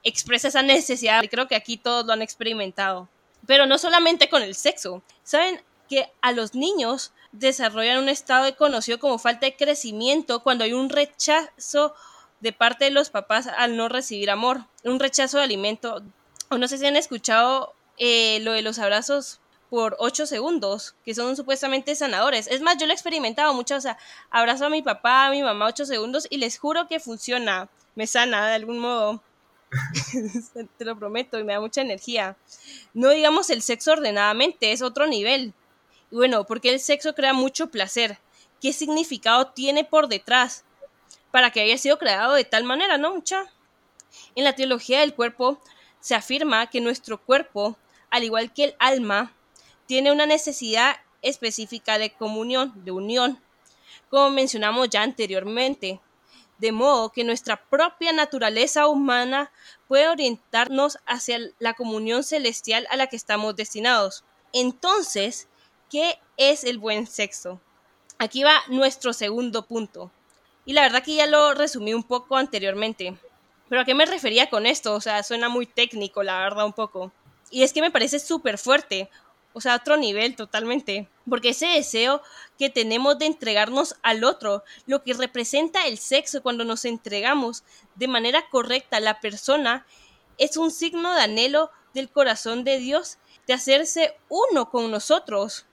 expresa 0.03 0.47
esa 0.47 0.61
necesidad 0.61 1.21
y 1.23 1.27
creo 1.27 1.47
que 1.47 1.55
aquí 1.55 1.75
todos 1.75 2.05
lo 2.05 2.13
han 2.13 2.21
experimentado. 2.21 3.09
Pero 3.45 3.65
no 3.65 3.77
solamente 3.77 4.29
con 4.29 4.43
el 4.43 4.55
sexo. 4.55 5.03
¿Saben 5.23 5.61
que 5.89 6.09
a 6.21 6.31
los 6.31 6.55
niños 6.55 7.13
desarrollan 7.31 7.99
un 7.99 8.09
estado 8.09 8.55
conocido 8.55 8.99
como 8.99 9.19
falta 9.19 9.45
de 9.45 9.55
crecimiento 9.55 10.41
cuando 10.41 10.63
hay 10.63 10.73
un 10.73 10.89
rechazo 10.89 11.93
de 12.39 12.53
parte 12.53 12.85
de 12.85 12.91
los 12.91 13.09
papás 13.09 13.47
al 13.47 13.75
no 13.77 13.89
recibir 13.89 14.29
amor, 14.29 14.65
un 14.83 14.99
rechazo 14.99 15.37
de 15.37 15.43
alimento 15.43 16.01
o 16.49 16.57
no 16.57 16.67
sé 16.67 16.77
si 16.77 16.85
han 16.85 16.95
escuchado 16.95 17.73
eh, 17.97 18.39
lo 18.41 18.53
de 18.53 18.61
los 18.61 18.79
abrazos 18.79 19.39
por 19.69 19.95
8 19.99 20.25
segundos, 20.25 20.95
que 21.05 21.13
son 21.13 21.35
supuestamente 21.35 21.93
sanadores. 21.93 22.47
Es 22.47 22.61
más, 22.61 22.77
yo 22.77 22.87
lo 22.87 22.91
he 22.91 22.95
experimentado 22.95 23.53
mucho, 23.53 23.75
o 23.75 23.81
sea, 23.81 23.97
abrazo 24.31 24.65
a 24.65 24.69
mi 24.69 24.81
papá, 24.81 25.27
a 25.27 25.31
mi 25.31 25.43
mamá 25.43 25.67
8 25.67 25.85
segundos 25.85 26.25
y 26.29 26.37
les 26.37 26.57
juro 26.57 26.87
que 26.87 26.99
funciona, 26.99 27.69
me 27.95 28.07
sana 28.07 28.47
de 28.47 28.55
algún 28.55 28.79
modo. 28.79 29.21
Te 30.77 30.85
lo 30.85 30.97
prometo 30.97 31.37
y 31.37 31.43
me 31.43 31.53
da 31.53 31.59
mucha 31.59 31.81
energía. 31.81 32.35
No 32.95 33.09
digamos 33.09 33.51
el 33.51 33.61
sexo 33.61 33.91
ordenadamente, 33.91 34.71
es 34.71 34.81
otro 34.81 35.05
nivel. 35.05 35.53
Bueno, 36.11 36.43
porque 36.45 36.69
el 36.69 36.79
sexo 36.79 37.13
crea 37.13 37.33
mucho 37.33 37.67
placer. 37.67 38.17
¿Qué 38.61 38.73
significado 38.73 39.47
tiene 39.51 39.83
por 39.83 40.07
detrás? 40.07 40.65
Para 41.31 41.51
que 41.51 41.61
haya 41.61 41.77
sido 41.77 41.99
creado 41.99 42.33
de 42.33 42.43
tal 42.43 42.63
manera, 42.63 42.97
¿no, 42.97 43.13
mucha? 43.13 43.45
En 44.35 44.43
la 44.43 44.55
teología 44.55 45.01
del 45.01 45.13
cuerpo 45.13 45.61
se 45.99 46.15
afirma 46.15 46.67
que 46.67 46.81
nuestro 46.81 47.23
cuerpo, 47.23 47.77
al 48.09 48.23
igual 48.23 48.51
que 48.53 48.63
el 48.63 48.75
alma, 48.79 49.33
tiene 49.85 50.11
una 50.11 50.25
necesidad 50.25 50.95
específica 51.21 51.97
de 51.99 52.11
comunión, 52.11 52.73
de 52.83 52.91
unión, 52.91 53.39
como 54.09 54.31
mencionamos 54.31 54.89
ya 54.89 55.03
anteriormente. 55.03 55.99
de 56.59 56.71
modo 56.73 57.11
que 57.11 57.23
nuestra 57.23 57.57
propia 57.69 58.11
naturaleza 58.11 58.87
humana 58.87 59.51
puede 59.87 60.09
orientarnos 60.09 60.99
hacia 61.05 61.39
la 61.57 61.73
comunión 61.73 62.23
celestial 62.23 62.85
a 62.91 62.97
la 62.97 63.07
que 63.07 63.15
estamos 63.15 63.55
destinados. 63.55 64.25
Entonces, 64.51 65.47
¿qué 65.89 66.19
es 66.37 66.63
el 66.63 66.77
buen 66.77 67.07
sexo? 67.07 67.59
Aquí 68.17 68.43
va 68.43 68.61
nuestro 68.67 69.13
segundo 69.13 69.65
punto. 69.65 70.11
Y 70.65 70.73
la 70.73 70.83
verdad 70.83 71.03
que 71.03 71.15
ya 71.15 71.27
lo 71.27 71.53
resumí 71.53 71.93
un 71.93 72.03
poco 72.03 72.35
anteriormente. 72.35 73.17
Pero 73.69 73.81
¿a 73.81 73.85
qué 73.85 73.93
me 73.93 74.05
refería 74.05 74.49
con 74.49 74.65
esto? 74.65 74.93
O 74.93 75.01
sea, 75.01 75.23
suena 75.23 75.49
muy 75.49 75.65
técnico, 75.65 76.23
la 76.23 76.39
verdad, 76.39 76.65
un 76.65 76.73
poco. 76.73 77.11
Y 77.51 77.63
es 77.63 77.73
que 77.73 77.81
me 77.81 77.91
parece 77.91 78.19
súper 78.19 78.57
fuerte 78.57 79.09
o 79.53 79.61
sea, 79.61 79.75
otro 79.75 79.97
nivel 79.97 80.35
totalmente. 80.35 81.07
Porque 81.27 81.49
ese 81.49 81.67
deseo 81.67 82.21
que 82.57 82.69
tenemos 82.69 83.17
de 83.17 83.25
entregarnos 83.25 83.95
al 84.03 84.23
otro, 84.23 84.63
lo 84.85 85.03
que 85.03 85.13
representa 85.13 85.87
el 85.87 85.97
sexo 85.97 86.41
cuando 86.41 86.63
nos 86.63 86.85
entregamos 86.85 87.63
de 87.95 88.07
manera 88.07 88.47
correcta 88.49 88.97
a 88.97 89.01
la 89.01 89.19
persona, 89.19 89.85
es 90.37 90.57
un 90.57 90.71
signo 90.71 91.13
de 91.13 91.21
anhelo 91.21 91.71
del 91.93 92.09
corazón 92.09 92.63
de 92.63 92.77
Dios 92.77 93.17
de 93.47 93.53
hacerse 93.53 94.15
uno 94.29 94.69
con 94.69 94.91
nosotros. 94.91 95.65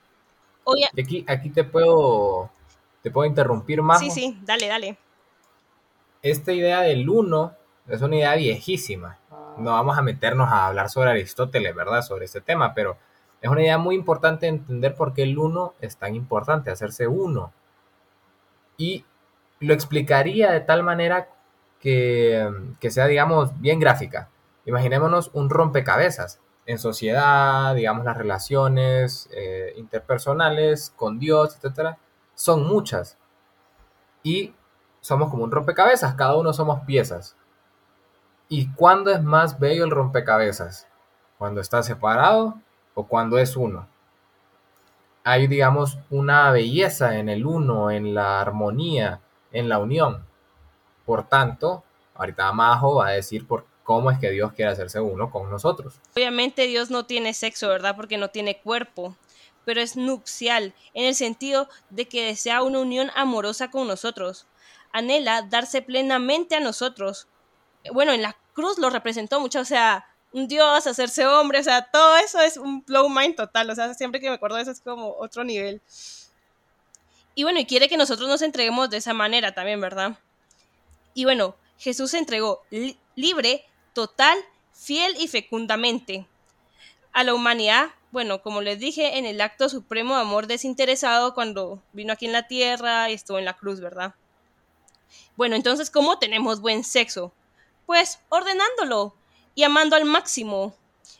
Aquí, 0.96 1.24
aquí 1.28 1.50
te 1.50 1.64
puedo 1.64 2.50
te 3.02 3.10
puedo 3.12 3.28
interrumpir 3.28 3.82
más. 3.82 4.00
Sí, 4.00 4.10
sí, 4.10 4.36
dale, 4.42 4.66
dale. 4.66 4.98
Esta 6.22 6.52
idea 6.52 6.80
del 6.80 7.08
uno 7.08 7.54
es 7.86 8.02
una 8.02 8.16
idea 8.16 8.34
viejísima. 8.34 9.18
No 9.58 9.70
vamos 9.70 9.96
a 9.96 10.02
meternos 10.02 10.50
a 10.50 10.66
hablar 10.66 10.90
sobre 10.90 11.10
Aristóteles, 11.10 11.72
¿verdad? 11.74 12.02
Sobre 12.02 12.24
este 12.24 12.40
tema, 12.40 12.74
pero 12.74 12.96
es 13.40 13.48
una 13.48 13.62
idea 13.62 13.78
muy 13.78 13.94
importante 13.94 14.48
entender 14.48 14.96
por 14.96 15.14
qué 15.14 15.22
el 15.22 15.38
uno 15.38 15.74
es 15.80 15.98
tan 15.98 16.16
importante, 16.16 16.70
hacerse 16.70 17.06
uno. 17.06 17.52
Y 18.76 19.04
lo 19.60 19.72
explicaría 19.72 20.50
de 20.50 20.60
tal 20.60 20.82
manera 20.82 21.28
que, 21.80 22.50
sea, 22.90 23.06
digamos, 23.06 23.60
bien 23.60 23.78
gráfica. 23.78 24.30
Imaginémonos 24.64 25.30
un 25.32 25.48
rompecabezas. 25.48 26.40
En 26.66 26.78
sociedad, 26.78 27.74
digamos, 27.74 28.04
las 28.04 28.16
relaciones 28.16 29.28
eh, 29.32 29.72
interpersonales 29.76 30.92
con 30.96 31.18
Dios, 31.18 31.56
etcétera, 31.56 31.98
son 32.34 32.66
muchas. 32.66 33.16
Y 34.22 34.54
somos 35.00 35.30
como 35.30 35.44
un 35.44 35.52
rompecabezas, 35.52 36.14
cada 36.14 36.36
uno 36.36 36.52
somos 36.52 36.80
piezas. 36.80 37.36
¿Y 38.48 38.72
cuándo 38.72 39.12
es 39.12 39.22
más 39.22 39.58
bello 39.58 39.84
el 39.84 39.90
rompecabezas? 39.90 40.88
Cuando 41.38 41.60
está 41.60 41.82
separado 41.82 42.60
o 42.94 43.06
cuando 43.06 43.38
es 43.38 43.56
uno. 43.56 43.88
Hay, 45.22 45.46
digamos, 45.46 45.98
una 46.10 46.50
belleza 46.50 47.18
en 47.18 47.28
el 47.28 47.46
uno, 47.46 47.90
en 47.90 48.14
la 48.14 48.40
armonía, 48.40 49.20
en 49.52 49.68
la 49.68 49.78
unión. 49.78 50.24
Por 51.04 51.28
tanto, 51.28 51.84
ahorita 52.14 52.52
Majo 52.52 52.96
va 52.96 53.08
a 53.08 53.12
decir 53.12 53.46
por 53.46 53.66
cómo 53.86 54.10
es 54.10 54.18
que 54.18 54.30
Dios 54.30 54.52
quiere 54.52 54.72
hacerse 54.72 55.00
uno 55.00 55.30
con 55.30 55.48
nosotros. 55.48 55.94
Obviamente 56.14 56.66
Dios 56.66 56.90
no 56.90 57.06
tiene 57.06 57.32
sexo, 57.32 57.68
¿verdad? 57.68 57.94
Porque 57.94 58.18
no 58.18 58.28
tiene 58.28 58.58
cuerpo, 58.58 59.16
pero 59.64 59.80
es 59.80 59.96
nupcial, 59.96 60.74
en 60.92 61.06
el 61.06 61.14
sentido 61.14 61.68
de 61.88 62.06
que 62.06 62.26
desea 62.26 62.62
una 62.62 62.80
unión 62.80 63.10
amorosa 63.14 63.70
con 63.70 63.86
nosotros. 63.86 64.46
Anhela 64.92 65.42
darse 65.42 65.82
plenamente 65.82 66.56
a 66.56 66.60
nosotros. 66.60 67.28
Bueno, 67.92 68.12
en 68.12 68.22
la 68.22 68.36
cruz 68.54 68.76
lo 68.78 68.90
representó 68.90 69.38
mucho, 69.38 69.60
o 69.60 69.64
sea, 69.64 70.04
un 70.32 70.48
dios, 70.48 70.86
hacerse 70.86 71.24
hombre, 71.24 71.60
o 71.60 71.62
sea, 71.62 71.88
todo 71.90 72.16
eso 72.16 72.40
es 72.40 72.56
un 72.56 72.84
blow 72.84 73.08
mind 73.08 73.36
total, 73.36 73.70
o 73.70 73.74
sea, 73.74 73.94
siempre 73.94 74.20
que 74.20 74.28
me 74.28 74.34
acuerdo 74.34 74.56
de 74.56 74.62
eso 74.62 74.72
es 74.72 74.80
como 74.80 75.14
otro 75.18 75.44
nivel. 75.44 75.80
Y 77.36 77.44
bueno, 77.44 77.60
y 77.60 77.66
quiere 77.66 77.88
que 77.88 77.96
nosotros 77.96 78.28
nos 78.28 78.42
entreguemos 78.42 78.90
de 78.90 78.96
esa 78.96 79.14
manera 79.14 79.54
también, 79.54 79.80
¿verdad? 79.80 80.18
Y 81.14 81.24
bueno, 81.24 81.54
Jesús 81.78 82.10
se 82.10 82.18
entregó 82.18 82.62
libre, 83.14 83.64
total, 83.96 84.36
fiel 84.74 85.16
y 85.18 85.26
fecundamente 85.26 86.26
a 87.14 87.24
la 87.24 87.32
humanidad, 87.32 87.92
bueno, 88.10 88.42
como 88.42 88.60
les 88.60 88.78
dije, 88.78 89.16
en 89.16 89.24
el 89.24 89.40
acto 89.40 89.70
supremo 89.70 90.16
de 90.16 90.20
amor 90.20 90.46
desinteresado 90.46 91.32
cuando 91.32 91.82
vino 91.94 92.12
aquí 92.12 92.26
en 92.26 92.32
la 92.32 92.46
tierra 92.46 93.08
y 93.08 93.14
estuvo 93.14 93.38
en 93.38 93.46
la 93.46 93.56
cruz, 93.56 93.80
¿verdad? 93.80 94.14
Bueno, 95.34 95.56
entonces, 95.56 95.90
¿cómo 95.90 96.18
tenemos 96.18 96.60
buen 96.60 96.84
sexo? 96.84 97.32
Pues 97.86 98.18
ordenándolo, 98.28 99.14
y 99.54 99.62
amando 99.62 99.96
al 99.96 100.04
máximo. 100.04 100.74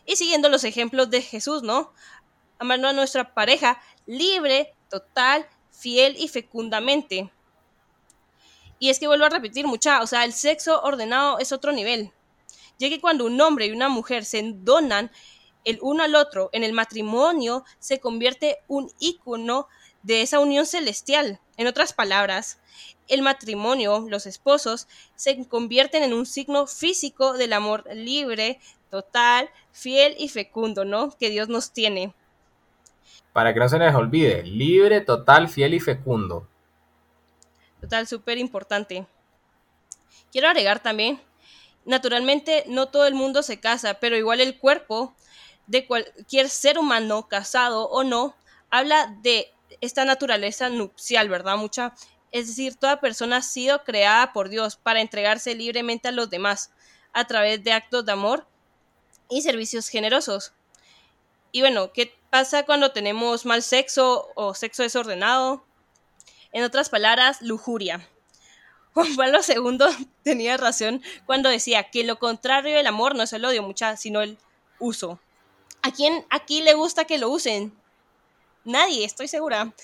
Y 0.05 0.17
siguiendo 0.17 0.51
los 0.51 0.63
ejemplos 0.65 1.09
de 1.09 1.23
Jesús, 1.23 1.63
¿no? 1.63 1.95
Amando 2.59 2.89
a 2.89 2.93
nuestra 2.93 3.33
pareja 3.33 3.81
libre, 4.05 4.75
total, 4.91 5.49
fiel 5.73 6.15
y 6.19 6.29
fecundamente. 6.29 7.33
Y 8.79 8.91
es 8.91 8.99
que 8.99 9.07
vuelvo 9.07 9.25
a 9.25 9.31
repetir 9.31 9.67
mucha, 9.67 10.03
o 10.03 10.07
sea, 10.07 10.27
el 10.27 10.35
sexo 10.35 10.83
ordenado 10.83 11.39
es 11.39 11.53
otro 11.53 11.73
nivel. 11.73 12.13
Ya 12.79 12.89
que 12.89 13.01
cuando 13.01 13.25
un 13.25 13.41
hombre 13.41 13.67
y 13.67 13.73
una 13.73 13.89
mujer 13.89 14.25
se 14.25 14.43
donan 14.55 15.11
el 15.65 15.79
uno 15.83 16.05
al 16.05 16.15
otro 16.15 16.49
en 16.53 16.63
el 16.63 16.73
matrimonio, 16.73 17.65
se 17.79 18.01
convierte 18.01 18.59
un 18.69 18.91
ícono 19.01 19.69
de 20.03 20.23
esa 20.23 20.39
unión 20.39 20.67
celestial. 20.67 21.41
En 21.57 21.67
otras 21.67 21.93
palabras, 21.93 22.61
el 23.09 23.23
matrimonio, 23.23 24.07
los 24.09 24.27
esposos, 24.27 24.87
se 25.17 25.47
convierten 25.49 26.05
en 26.05 26.13
un 26.13 26.27
signo 26.27 26.67
físico 26.67 27.33
del 27.33 27.53
amor 27.53 27.85
libre, 27.93 28.61
total, 28.91 29.51
fiel 29.73 30.15
y 30.19 30.29
fecundo, 30.29 30.85
¿no? 30.85 31.11
Que 31.19 31.31
Dios 31.31 31.49
nos 31.49 31.73
tiene. 31.73 32.15
Para 33.33 33.53
que 33.53 33.61
no 33.61 33.69
se 33.69 33.79
les 33.79 33.95
olvide, 33.95 34.45
libre, 34.45 35.01
total, 35.01 35.49
fiel 35.49 35.75
y 35.75 35.81
fecundo. 35.81 36.49
Total, 37.81 38.07
súper 38.07 38.39
importante. 38.39 39.07
Quiero 40.31 40.49
agregar 40.49 40.81
también, 40.81 41.21
naturalmente 41.87 42.65
no 42.67 42.89
todo 42.89 43.07
el 43.07 43.15
mundo 43.15 43.43
se 43.43 43.59
casa, 43.59 43.95
pero 43.95 44.17
igual 44.17 44.41
el 44.41 44.59
cuerpo 44.59 45.15
de 45.67 45.87
cualquier 45.87 46.49
ser 46.51 46.79
humano, 46.79 47.29
casado 47.29 47.89
o 47.89 48.05
no, 48.05 48.37
habla 48.71 49.17
de 49.23 49.53
esta 49.81 50.05
naturaleza 50.05 50.69
nupcial, 50.69 51.29
¿verdad? 51.29 51.57
Mucha 51.57 51.95
es 52.33 52.49
decir, 52.49 52.77
toda 52.77 53.01
persona 53.01 53.39
ha 53.39 53.43
sido 53.43 53.83
creada 53.85 54.33
por 54.33 54.49
Dios 54.49 54.77
para 54.77 55.01
entregarse 55.01 55.55
libremente 55.55 56.09
a 56.09 56.13
los 56.13 56.29
demás 56.29 56.71
a 57.13 57.27
través 57.27 57.65
de 57.65 57.73
actos 57.73 58.05
de 58.05 58.13
amor 58.13 58.47
y 59.31 59.43
servicios 59.43 59.89
generosos. 59.89 60.53
Y 61.51 61.61
bueno, 61.61 61.93
¿qué 61.93 62.15
pasa 62.29 62.65
cuando 62.65 62.93
tenemos 62.93 63.47
mal 63.47 63.63
sexo 63.63 64.29
o 64.35 64.55
sexo 64.55 64.83
desordenado? 64.83 65.65
En 66.53 66.65
otras 66.65 66.91
palabras, 66.91 67.41
lujuria. 67.41 68.07
Juan 68.97 69.15
Pablo 69.15 69.41
II 69.47 69.79
tenía 70.25 70.57
razón 70.57 71.03
cuando 71.27 71.51
decía 71.51 71.91
que 71.91 72.03
lo 72.03 72.19
contrario 72.19 72.75
del 72.75 72.87
amor 72.87 73.15
no 73.15 73.25
es 73.25 73.33
el 73.35 73.45
odio, 73.45 73.63
mucha, 73.63 73.95
sino 73.99 74.23
el 74.23 74.39
uso. 74.79 75.21
¿A 75.83 75.93
quién 75.93 76.25
aquí 76.31 76.63
le 76.63 76.73
gusta 76.73 77.05
que 77.05 77.19
lo 77.19 77.29
usen? 77.29 77.79
Nadie, 78.65 79.05
estoy 79.05 79.29
segura. 79.29 79.75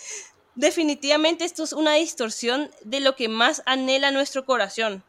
Definitivamente 0.55 1.45
esto 1.45 1.63
es 1.63 1.75
una 1.75 1.93
distorsión 1.93 2.71
de 2.85 3.01
lo 3.01 3.15
que 3.15 3.29
más 3.29 3.63
anhela 3.67 4.13
nuestro 4.13 4.47
corazón. 4.47 5.05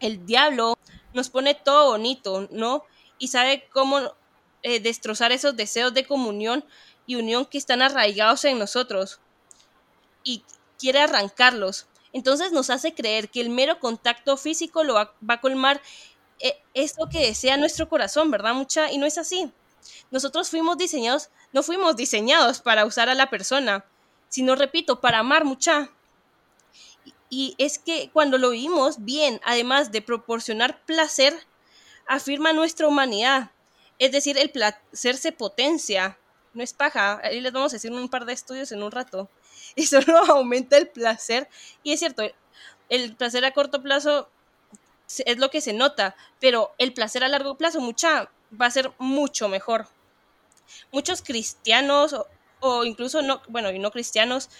El 0.00 0.26
diablo 0.26 0.76
nos 1.14 1.30
pone 1.30 1.54
todo 1.54 1.92
bonito, 1.92 2.48
¿no? 2.50 2.82
Y 3.18 3.28
sabe 3.28 3.68
cómo 3.72 4.16
eh, 4.64 4.80
destrozar 4.80 5.30
esos 5.30 5.56
deseos 5.56 5.94
de 5.94 6.04
comunión 6.04 6.64
y 7.06 7.14
unión 7.14 7.46
que 7.46 7.58
están 7.58 7.82
arraigados 7.82 8.44
en 8.46 8.58
nosotros. 8.58 9.20
Y 10.24 10.42
quiere 10.76 10.98
arrancarlos. 10.98 11.86
Entonces 12.12 12.52
nos 12.52 12.70
hace 12.70 12.94
creer 12.94 13.28
que 13.28 13.40
el 13.40 13.50
mero 13.50 13.78
contacto 13.80 14.36
físico 14.36 14.84
lo 14.84 14.94
va, 14.94 15.14
a 15.28 15.40
colmar 15.40 15.80
eh, 16.40 16.56
esto 16.74 17.08
que 17.08 17.20
desea 17.20 17.56
nuestro 17.56 17.88
corazón, 17.88 18.30
¿verdad? 18.30 18.54
Mucha, 18.54 18.90
y 18.90 18.98
no 18.98 19.06
es 19.06 19.18
así. 19.18 19.52
Nosotros 20.10 20.50
fuimos 20.50 20.78
diseñados, 20.78 21.30
no 21.52 21.62
fuimos 21.62 21.96
diseñados 21.96 22.60
para 22.60 22.84
usar 22.84 23.08
a 23.08 23.14
la 23.14 23.30
persona, 23.30 23.84
sino, 24.28 24.54
repito, 24.54 25.00
para 25.00 25.18
amar 25.18 25.44
mucha. 25.44 25.90
Y 27.30 27.54
es 27.58 27.78
que 27.78 28.10
cuando 28.12 28.38
lo 28.38 28.50
vimos 28.50 29.04
bien, 29.04 29.40
además 29.44 29.92
de 29.92 30.02
proporcionar 30.02 30.82
placer, 30.84 31.46
afirma 32.06 32.52
nuestra 32.52 32.88
humanidad. 32.88 33.50
Es 33.98 34.12
decir, 34.12 34.38
el 34.38 34.50
placer 34.50 35.16
se 35.16 35.32
potencia, 35.32 36.18
no 36.54 36.62
es 36.62 36.72
paja. 36.72 37.20
Ahí 37.22 37.40
les 37.40 37.52
vamos 37.52 37.72
a 37.72 37.76
decir 37.76 37.92
un 37.92 38.08
par 38.08 38.24
de 38.24 38.32
estudios 38.32 38.72
en 38.72 38.82
un 38.82 38.90
rato. 38.90 39.28
Y 39.74 39.86
solo 39.86 40.18
aumenta 40.28 40.76
el 40.76 40.88
placer. 40.88 41.48
Y 41.82 41.92
es 41.92 42.00
cierto, 42.00 42.22
el 42.88 43.16
placer 43.16 43.44
a 43.44 43.52
corto 43.52 43.82
plazo 43.82 44.28
es 45.24 45.38
lo 45.38 45.50
que 45.50 45.60
se 45.60 45.72
nota, 45.72 46.16
pero 46.40 46.74
el 46.78 46.92
placer 46.92 47.24
a 47.24 47.28
largo 47.28 47.56
plazo, 47.56 47.80
mucha, 47.80 48.30
va 48.60 48.66
a 48.66 48.70
ser 48.70 48.92
mucho 48.98 49.48
mejor. 49.48 49.88
Muchos 50.92 51.22
cristianos 51.22 52.14
o 52.60 52.84
incluso 52.84 53.22
no, 53.22 53.40
bueno, 53.48 53.70
y 53.70 53.78
no 53.78 53.90
cristianos, 53.90 54.50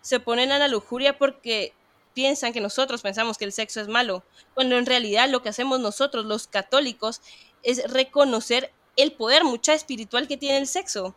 se 0.00 0.16
oponen 0.16 0.52
a 0.52 0.58
la 0.58 0.68
lujuria 0.68 1.18
porque 1.18 1.74
piensan 2.14 2.52
que 2.52 2.60
nosotros 2.60 3.02
pensamos 3.02 3.38
que 3.38 3.44
el 3.44 3.52
sexo 3.52 3.80
es 3.80 3.88
malo, 3.88 4.24
cuando 4.54 4.76
en 4.76 4.86
realidad 4.86 5.28
lo 5.28 5.42
que 5.42 5.48
hacemos 5.48 5.80
nosotros, 5.80 6.24
los 6.24 6.46
católicos, 6.46 7.20
es 7.62 7.90
reconocer 7.90 8.72
el 8.96 9.12
poder 9.12 9.44
mucha 9.44 9.72
espiritual 9.74 10.28
que 10.28 10.36
tiene 10.36 10.58
el 10.58 10.66
sexo. 10.66 11.14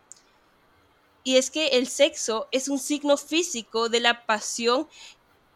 Y 1.26 1.38
es 1.38 1.50
que 1.50 1.70
el 1.70 1.88
sexo 1.88 2.46
es 2.52 2.68
un 2.68 2.78
signo 2.78 3.16
físico 3.16 3.88
de 3.88 3.98
la 3.98 4.26
pasión 4.26 4.86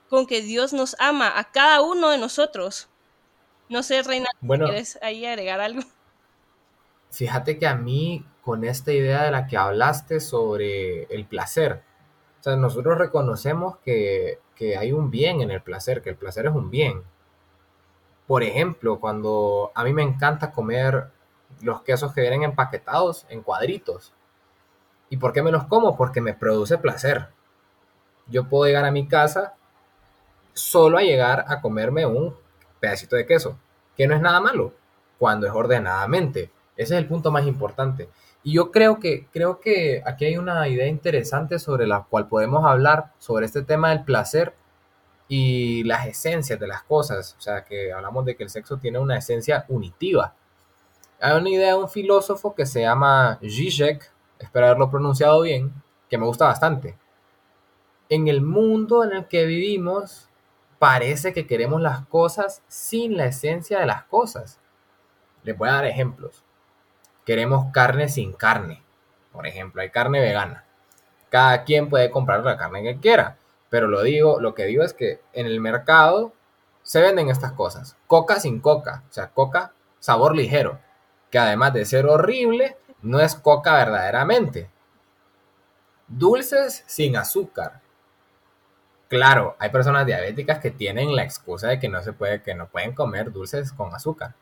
con 0.09 0.27
que 0.27 0.43
Dios 0.43 0.73
nos 0.73 0.97
ama 0.99 1.39
a 1.39 1.53
cada 1.53 1.81
uno 1.81 2.11
de 2.11 2.19
nosotros. 2.19 2.89
No 3.69 3.85
sé, 3.85 4.03
Reina, 4.03 4.27
Bueno. 4.41 4.65
¿quieres 4.65 4.99
ahí 5.01 5.25
agregar 5.25 5.61
algo? 5.61 5.83
Fíjate 7.13 7.57
que 7.57 7.69
a 7.69 7.77
mí, 7.77 8.27
con 8.43 8.65
esta 8.65 8.93
idea 8.93 9.23
de 9.23 9.31
la 9.31 9.47
que 9.47 9.57
hablaste 9.57 10.19
sobre 10.19 11.05
el 11.05 11.25
placer, 11.25 11.85
o 12.41 12.43
sea, 12.43 12.57
nosotros 12.57 12.99
reconocemos 12.99 13.77
que, 13.85 14.41
que 14.57 14.77
hay 14.77 14.91
un 14.91 15.09
bien 15.13 15.41
en 15.41 15.53
el 15.53 15.63
placer, 15.63 16.03
que 16.03 16.11
el 16.11 16.17
placer 16.17 16.47
es 16.47 16.53
un 16.53 16.69
bien. 16.73 17.05
Por 18.27 18.43
ejemplo, 18.43 18.99
cuando 18.99 19.71
a 19.77 19.85
mí 19.85 19.93
me 19.93 20.03
encanta 20.03 20.51
comer 20.51 21.13
los 21.63 21.83
quesos 21.83 22.13
que 22.13 22.23
vienen 22.23 22.43
empaquetados 22.43 23.25
en 23.29 23.43
cuadritos. 23.43 24.13
¿Y 25.11 25.19
por 25.19 25.33
qué 25.33 25.43
me 25.43 25.51
los 25.51 25.65
como? 25.65 25.97
Porque 25.97 26.21
me 26.21 26.33
produce 26.33 26.79
placer. 26.79 27.29
Yo 28.29 28.49
puedo 28.49 28.65
llegar 28.65 28.85
a 28.85 28.93
mi 28.93 29.07
casa 29.07 29.55
solo 30.55 30.99
a 30.99 31.03
llegar 31.03 31.45
a 31.49 31.61
comerme 31.61 32.07
un 32.07 32.35
pedacito 32.79 33.17
de 33.17 33.27
queso, 33.27 33.59
que 33.97 34.07
no 34.07 34.15
es 34.15 34.21
nada 34.21 34.41
malo, 34.41 34.73
cuando 35.19 35.47
es 35.47 35.53
ordenadamente. 35.53 36.51
Ese 36.77 36.95
es 36.95 37.01
el 37.01 37.09
punto 37.09 37.31
más 37.31 37.47
importante. 37.47 38.09
Y 38.43 38.55
yo 38.55 38.71
creo 38.71 39.01
que, 39.01 39.27
creo 39.33 39.61
que 39.61 40.03
aquí 40.07 40.25
hay 40.25 40.39
una 40.39 40.67
idea 40.69 40.87
interesante 40.87 41.59
sobre 41.59 41.87
la 41.87 42.05
cual 42.09 42.29
podemos 42.29 42.65
hablar, 42.65 43.13
sobre 43.19 43.47
este 43.47 43.63
tema 43.63 43.91
del 43.91 44.05
placer 44.05 44.55
y 45.29 45.85
las 45.85 46.07
esencias 46.07 46.59
de 46.59 46.67
las 46.67 46.83
cosas. 46.85 47.37
O 47.39 47.41
sea, 47.41 47.65
que 47.65 47.93
hablamos 47.93 48.25
de 48.25 48.37
que 48.37 48.45
el 48.45 48.51
sexo 48.51 48.79
tiene 48.79 48.99
una 48.99 49.19
esencia 49.19 49.67
unitiva. 49.69 50.35
Hay 51.21 51.39
una 51.39 51.51
idea 51.51 51.75
de 51.75 51.83
un 51.83 51.89
filósofo 51.89 52.55
que 52.55 52.65
se 52.65 52.81
llama 52.81 53.39
Zizek, 53.43 54.11
espero 54.41 54.67
haberlo 54.67 54.91
pronunciado 54.91 55.41
bien, 55.43 55.73
que 56.09 56.19
me 56.19 56.27
gusta 56.27 56.47
bastante. 56.47 56.97
En 58.09 58.27
el 58.27 58.43
mundo 58.43 59.05
en 59.05 59.13
el 59.13 59.27
que 59.27 59.45
vivimos, 59.47 60.29
parece 60.79 61.33
que 61.33 61.47
queremos 61.47 61.81
las 61.81 62.07
cosas 62.07 62.63
sin 62.67 63.17
la 63.17 63.27
esencia 63.27 63.79
de 63.79 63.87
las 63.87 64.05
cosas. 64.05 64.59
Les 65.43 65.57
voy 65.57 65.69
a 65.69 65.75
dar 65.75 65.85
ejemplos. 65.85 66.43
Queremos 67.25 67.67
carne 67.73 68.09
sin 68.09 68.33
carne. 68.33 68.83
Por 69.33 69.47
ejemplo, 69.47 69.83
hay 69.83 69.91
carne 69.91 70.21
vegana. 70.21 70.65
Cada 71.29 71.65
quien 71.65 71.89
puede 71.89 72.11
comprar 72.11 72.43
la 72.43 72.57
carne 72.57 72.83
que 72.83 72.99
quiera. 72.99 73.37
Pero 73.69 73.87
lo 73.87 74.03
digo, 74.03 74.41
lo 74.41 74.55
que 74.55 74.65
digo 74.65 74.83
es 74.83 74.93
que 74.93 75.21
en 75.33 75.47
el 75.47 75.61
mercado 75.61 76.33
se 76.83 77.01
venden 77.01 77.29
estas 77.29 77.53
cosas. 77.53 77.97
Coca 78.07 78.41
sin 78.41 78.61
coca. 78.61 79.05
O 79.09 79.13
sea, 79.13 79.29
coca 79.29 79.73
sabor 80.01 80.35
ligero. 80.35 80.81
Que 81.31 81.39
además 81.39 81.73
de 81.75 81.85
ser 81.85 82.07
horrible, 82.07 82.77
no 83.03 83.21
es 83.21 83.35
coca 83.35 83.75
verdaderamente. 83.75 84.71
Dulces 86.09 86.85
sin 86.87 87.17
azúcar. 87.17 87.81
Claro, 89.09 89.57
hay 89.59 89.71
personas 89.71 90.07
diabéticas 90.07 90.61
que 90.61 90.71
tienen 90.71 91.17
la 91.17 91.25
excusa 91.25 91.69
de 91.69 91.81
que 91.81 91.89
no 91.89 92.03
se 92.03 92.13
puede, 92.13 92.43
que 92.43 92.55
no 92.55 92.69
pueden 92.69 92.95
comer 92.95 93.33
dulces 93.33 93.73
con 93.73 93.95
azúcar. 93.95 94.35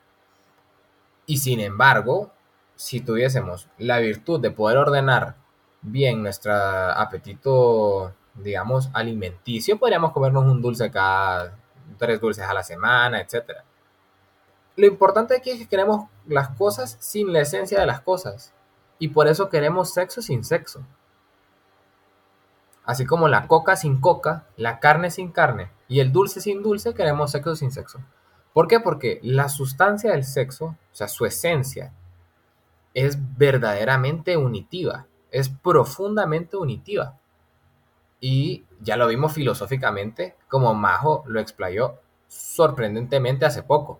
Y 1.27 1.39
sin 1.39 1.61
embargo, 1.61 2.33
si 2.75 3.01
tuviésemos 3.01 3.69
la 3.79 3.99
virtud 3.99 4.41
de 4.41 4.51
poder 4.51 4.79
ordenar 4.79 5.37
bien 5.83 6.23
nuestro 6.23 6.53
apetito, 6.55 8.15
digamos, 8.35 8.91
alimenticio, 8.93 9.79
podríamos 9.79 10.13
comernos 10.13 10.45
un 10.45 10.63
dulce 10.63 10.91
cada 10.91 11.57
tres 11.99 12.21
dulces 12.21 12.45
a 12.45 12.55
la 12.55 12.63
semana, 12.63 13.21
etc. 13.21 13.63
Lo 14.79 14.87
importante 14.87 15.35
aquí 15.35 15.51
es 15.51 15.59
que 15.59 15.67
queremos 15.67 16.09
las 16.25 16.51
cosas 16.51 16.97
sin 17.01 17.33
la 17.33 17.41
esencia 17.41 17.81
de 17.81 17.87
las 17.87 18.01
cosas. 18.01 18.55
Y 19.01 19.09
por 19.09 19.27
eso 19.27 19.49
queremos 19.49 19.93
sexo 19.93 20.23
sin 20.23 20.45
sexo. 20.45 20.87
Así 22.85 23.05
como 23.05 23.27
la 23.27 23.49
coca 23.49 23.75
sin 23.75 24.01
coca, 24.01 24.47
la 24.57 24.79
carne 24.79 25.11
sin 25.11 25.33
carne 25.33 25.73
y 25.89 25.99
el 25.99 26.13
dulce 26.13 26.41
sin 26.41 26.63
dulce, 26.63 26.95
queremos 26.95 27.33
sexo 27.33 27.57
sin 27.57 27.73
sexo. 27.73 27.99
¿Por 28.53 28.69
qué? 28.69 28.79
Porque 28.79 29.19
la 29.25 29.49
sustancia 29.49 30.13
del 30.13 30.23
sexo, 30.23 30.67
o 30.67 30.77
sea, 30.93 31.09
su 31.09 31.27
esencia, 31.27 31.93
es 32.95 33.19
verdaderamente 33.37 34.37
unitiva, 34.37 35.07
es 35.33 35.49
profundamente 35.49 36.57
unitiva. 36.57 37.19
Y 38.21 38.65
ya 38.81 38.97
lo 38.97 39.09
vimos 39.09 39.33
filosóficamente, 39.33 40.37
como 40.47 40.73
Majo 40.73 41.25
lo 41.27 41.41
explayó 41.41 41.97
sorprendentemente 42.29 43.45
hace 43.45 43.65
poco. 43.65 43.99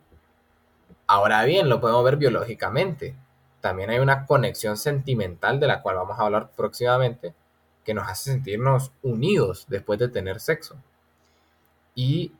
Ahora 1.11 1.43
bien, 1.45 1.71
lo 1.71 1.81
podemos 1.81 2.05
ver 2.05 2.19
biológicamente. 2.19 3.17
También 3.63 3.89
hay 3.89 3.99
una 3.99 4.27
conexión 4.27 4.77
sentimental 4.77 5.59
de 5.59 5.67
la 5.67 5.81
cual 5.81 5.97
vamos 5.97 6.19
a 6.19 6.23
hablar 6.23 6.51
próximamente, 6.55 7.35
que 7.83 7.95
nos 7.95 8.07
hace 8.07 8.31
sentirnos 8.31 8.93
unidos 9.03 9.65
después 9.69 9.99
de 9.99 10.09
tener 10.09 10.39
sexo. 10.39 10.77
Y 11.95 12.35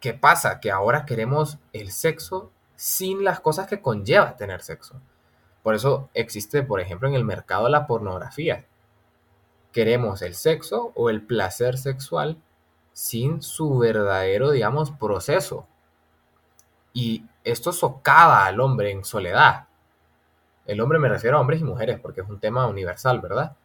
¿qué 0.00 0.12
pasa? 0.12 0.60
Que 0.60 0.70
ahora 0.70 1.06
queremos 1.06 1.56
el 1.72 1.92
sexo 1.92 2.50
sin 2.76 3.24
las 3.24 3.40
cosas 3.40 3.66
que 3.66 3.80
conlleva 3.80 4.36
tener 4.36 4.60
sexo. 4.60 5.00
Por 5.62 5.74
eso 5.74 6.10
existe, 6.12 6.62
por 6.62 6.78
ejemplo, 6.78 7.08
en 7.08 7.14
el 7.14 7.24
mercado 7.24 7.70
la 7.70 7.86
pornografía. 7.86 8.66
Queremos 9.72 10.20
el 10.20 10.34
sexo 10.34 10.92
o 10.94 11.08
el 11.08 11.22
placer 11.22 11.78
sexual 11.78 12.36
sin 12.92 13.40
su 13.40 13.78
verdadero, 13.78 14.50
digamos, 14.50 14.90
proceso. 14.90 15.66
Y 16.92 17.24
esto 17.44 17.72
socava 17.72 18.46
al 18.46 18.60
hombre 18.60 18.90
en 18.90 19.04
soledad. 19.04 19.66
El 20.66 20.80
hombre 20.80 20.98
me 20.98 21.08
refiero 21.08 21.36
a 21.36 21.40
hombres 21.40 21.60
y 21.60 21.64
mujeres 21.64 21.98
porque 22.00 22.20
es 22.20 22.28
un 22.28 22.38
tema 22.40 22.66
universal, 22.66 23.20
¿verdad? 23.20 23.56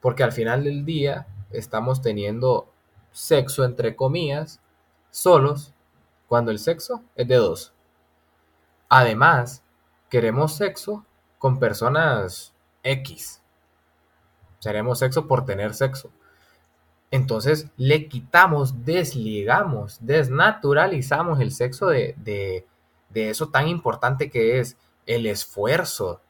Porque 0.00 0.22
al 0.22 0.32
final 0.32 0.64
del 0.64 0.84
día 0.84 1.26
estamos 1.50 2.02
teniendo 2.02 2.70
sexo, 3.10 3.64
entre 3.64 3.96
comillas, 3.96 4.60
solos, 5.10 5.74
cuando 6.28 6.50
el 6.50 6.58
sexo 6.58 7.02
es 7.16 7.26
de 7.26 7.36
dos. 7.36 7.72
Además, 8.88 9.62
queremos 10.08 10.56
sexo 10.56 11.04
con 11.38 11.58
personas 11.58 12.54
X. 12.82 13.42
Queremos 14.60 14.98
sexo 14.98 15.26
por 15.26 15.44
tener 15.44 15.74
sexo. 15.74 16.10
Entonces 17.10 17.68
le 17.76 18.08
quitamos, 18.08 18.84
desligamos, 18.84 19.98
desnaturalizamos 20.00 21.40
el 21.40 21.52
sexo 21.52 21.86
de, 21.86 22.14
de, 22.18 22.66
de 23.10 23.30
eso 23.30 23.48
tan 23.48 23.68
importante 23.68 24.30
que 24.30 24.60
es 24.60 24.76
el 25.06 25.26
esfuerzo 25.26 26.20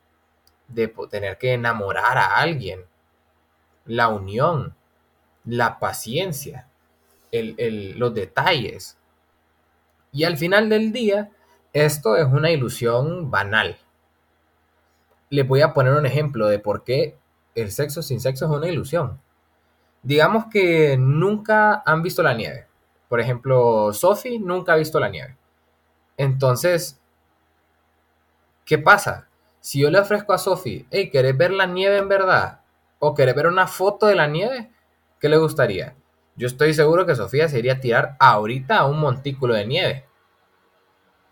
de 0.69 0.89
tener 1.11 1.39
que 1.39 1.55
enamorar 1.55 2.19
a 2.19 2.37
alguien, 2.37 2.85
la 3.85 4.09
unión, 4.09 4.75
la 5.45 5.79
paciencia, 5.79 6.69
el, 7.33 7.55
el, 7.59 7.99
los 7.99 8.15
detalles. 8.15 8.97
Y 10.13 10.25
al 10.25 10.37
final 10.37 10.69
del 10.69 10.93
día, 10.93 11.31
esto 11.73 12.17
es 12.17 12.27
una 12.27 12.51
ilusión 12.51 13.31
banal. 13.31 13.79
Le 15.31 15.43
voy 15.43 15.63
a 15.63 15.75
poner 15.75 15.95
un 15.95 16.07
ejemplo 16.07 16.49
de 16.49 16.59
por 16.59 16.85
qué 16.85 17.19
el 17.55 17.73
sexo 17.73 18.03
sin 18.03 18.21
sexo 18.21 18.47
es 18.47 18.51
una 18.51 18.69
ilusión. 18.69 19.21
Digamos 20.03 20.47
que 20.51 20.97
nunca 20.97 21.83
han 21.85 22.03
visto 22.03 22.23
la 22.23 22.35
nieve. 22.35 22.67
Por 23.09 23.21
ejemplo, 23.21 23.93
Sophie 23.93 24.39
nunca 24.39 24.75
ha 24.75 24.77
visto 24.77 25.01
la 25.01 25.09
nieve. 25.09 25.37
Entonces, 26.19 27.01
¿qué 28.65 28.77
pasa? 28.77 29.29
Si 29.61 29.81
yo 29.81 29.91
le 29.91 30.01
ofrezco 30.01 30.33
a 30.33 30.39
Sophie, 30.39 30.85
hey, 30.91 31.11
¿querés 31.11 31.37
ver 31.37 31.53
la 31.53 31.67
nieve 31.67 31.97
en 31.97 32.09
verdad? 32.09 32.61
¿O 32.99 33.15
querés 33.15 33.37
ver 33.37 33.47
una 33.47 33.69
foto 33.69 34.07
de 34.07 34.17
la 34.17 34.27
nieve? 34.27 34.71
¿Qué 35.21 35.29
le 35.29 35.39
gustaría? 35.39 35.95
Yo 36.35 36.49
estoy 36.49 36.75
seguro 36.75 37.07
que 37.07 37.15
Sofía 37.15 37.49
se 37.49 37.59
iría 37.59 37.75
a 37.75 37.81
tirar 37.81 38.17
ahorita 38.19 38.79
a 38.79 38.87
un 38.87 38.99
montículo 38.99 39.55
de 39.55 39.67
nieve. 39.67 40.05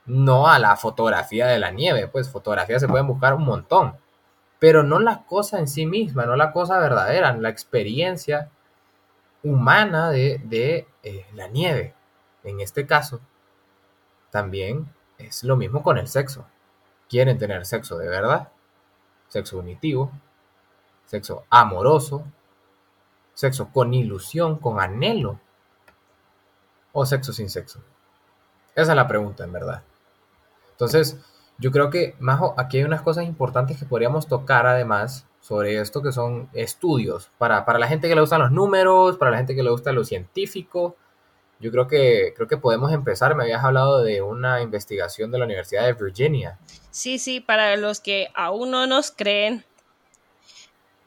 No 0.05 0.49
a 0.49 0.59
la 0.61 0.77
fotografía 0.77 1.47
de 1.47 1.59
la 1.59 1.73
nieve, 1.73 2.07
pues 2.07 2.31
fotografías 2.31 2.81
se 2.81 2.89
pueden 2.89 3.09
buscar 3.09 3.35
un 3.35 3.45
montón. 3.45 3.97
Pero 4.61 4.85
no 4.85 5.01
la 5.01 5.25
cosa 5.25 5.59
en 5.59 5.67
sí 5.67 5.85
misma, 5.85 6.27
no 6.27 6.37
la 6.37 6.53
cosa 6.53 6.79
verdadera, 6.79 7.37
la 7.37 7.49
experiencia 7.49 8.51
humana 9.43 10.11
de, 10.11 10.41
de 10.45 10.87
eh, 11.03 11.27
la 11.35 11.49
nieve. 11.49 11.95
En 12.45 12.61
este 12.61 12.87
caso, 12.87 13.21
también 14.31 14.93
es 15.19 15.45
lo 15.45 15.57
mismo 15.57 15.83
con 15.83 15.99
el 15.99 16.09
sexo. 16.09 16.47
Quieren 17.09 17.39
tener 17.39 17.65
sexo 17.67 17.99
de 17.99 18.09
verdad, 18.09 18.49
sexo 19.29 19.59
unitivo, 19.59 20.11
sexo 21.07 21.45
amoroso, 21.51 22.25
sexo 23.35 23.71
con 23.73 23.95
ilusión, 23.95 24.59
con 24.59 24.81
anhelo, 24.81 25.39
o 26.93 27.05
sexo 27.05 27.33
sin 27.33 27.51
sexo. 27.51 27.81
Esa 28.75 28.93
es 28.93 28.97
la 28.97 29.07
pregunta, 29.07 29.45
en 29.45 29.53
verdad. 29.53 29.83
Entonces, 30.73 31.19
yo 31.59 31.71
creo 31.71 31.91
que, 31.91 32.17
Majo, 32.19 32.55
aquí 32.59 32.79
hay 32.79 32.85
unas 32.85 33.03
cosas 33.03 33.25
importantes 33.25 33.79
que 33.79 33.87
podríamos 33.87 34.27
tocar 34.27 34.67
además 34.67 35.27
sobre 35.41 35.81
esto 35.81 36.03
que 36.03 36.13
son 36.13 36.51
estudios, 36.53 37.31
para, 37.39 37.65
para 37.65 37.79
la 37.79 37.87
gente 37.87 38.09
que 38.09 38.15
le 38.15 38.21
gustan 38.21 38.41
los 38.41 38.51
números, 38.51 39.17
para 39.17 39.31
la 39.31 39.37
gente 39.39 39.55
que 39.55 39.63
le 39.63 39.71
gusta 39.71 39.93
lo 39.93 40.05
científico. 40.05 40.97
Yo 41.59 41.71
creo 41.71 41.89
que, 41.89 42.33
creo 42.37 42.49
que 42.49 42.57
podemos 42.57 42.93
empezar. 42.93 43.35
Me 43.35 43.45
habías 43.45 43.65
hablado 43.65 44.03
de 44.03 44.23
una 44.23 44.61
investigación 44.61 45.31
de 45.31 45.39
la 45.39 45.45
Universidad 45.45 45.85
de 45.85 45.93
Virginia. 45.93 46.59
Sí, 46.91 47.19
sí, 47.19 47.41
para 47.41 47.77
los 47.77 48.01
que 48.01 48.29
aún 48.35 48.71
no 48.71 48.87
nos 48.87 49.11
creen, 49.11 49.65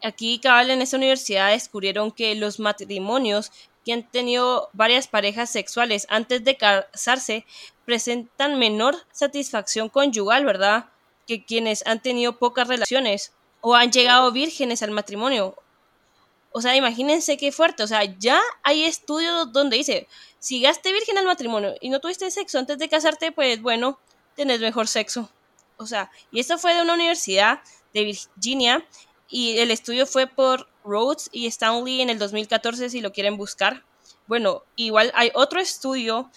aquí 0.03 0.39
cabal 0.39 0.71
en 0.71 0.81
esta 0.81 0.97
universidad 0.97 1.51
descubrieron 1.51 2.11
que 2.11 2.35
los 2.35 2.59
matrimonios 2.59 3.51
que 3.85 3.93
han 3.93 4.03
tenido 4.03 4.69
varias 4.73 5.07
parejas 5.07 5.49
sexuales 5.49 6.05
antes 6.09 6.43
de 6.43 6.57
casarse 6.57 7.45
presentan 7.85 8.59
menor 8.59 8.95
satisfacción 9.11 9.89
conyugal, 9.89 10.45
¿verdad? 10.45 10.85
Que 11.27 11.43
quienes 11.43 11.85
han 11.87 12.01
tenido 12.01 12.37
pocas 12.37 12.67
relaciones 12.67 13.33
o 13.61 13.75
han 13.75 13.91
llegado 13.91 14.31
vírgenes 14.31 14.83
al 14.83 14.91
matrimonio. 14.91 15.55
O 16.51 16.61
sea, 16.61 16.75
imagínense 16.75 17.37
qué 17.37 17.51
fuerte. 17.51 17.83
O 17.83 17.87
sea, 17.87 18.03
ya 18.03 18.39
hay 18.63 18.83
estudios 18.83 19.51
donde 19.51 19.77
dice, 19.77 20.07
si 20.39 20.59
llegaste 20.59 20.93
virgen 20.93 21.17
al 21.17 21.25
matrimonio 21.25 21.75
y 21.81 21.89
no 21.89 21.99
tuviste 21.99 22.29
sexo 22.31 22.59
antes 22.59 22.77
de 22.77 22.89
casarte, 22.89 23.31
pues 23.31 23.61
bueno, 23.61 23.99
tenés 24.35 24.59
mejor 24.59 24.87
sexo. 24.87 25.29
O 25.77 25.85
sea, 25.85 26.11
y 26.31 26.39
esto 26.39 26.57
fue 26.57 26.73
de 26.73 26.81
una 26.81 26.93
universidad 26.93 27.61
de 27.93 28.03
Virginia 28.03 28.85
y 29.29 29.59
el 29.59 29.71
estudio 29.71 30.05
fue 30.05 30.27
por 30.27 30.69
Rhodes 30.83 31.29
y 31.31 31.47
Stanley 31.47 32.01
en 32.01 32.09
el 32.09 32.19
2014 32.19 32.89
si 32.89 33.01
lo 33.01 33.11
quieren 33.11 33.37
buscar. 33.37 33.83
Bueno, 34.27 34.63
igual 34.75 35.11
hay 35.15 35.31
otro 35.33 35.59
estudio 35.59 36.29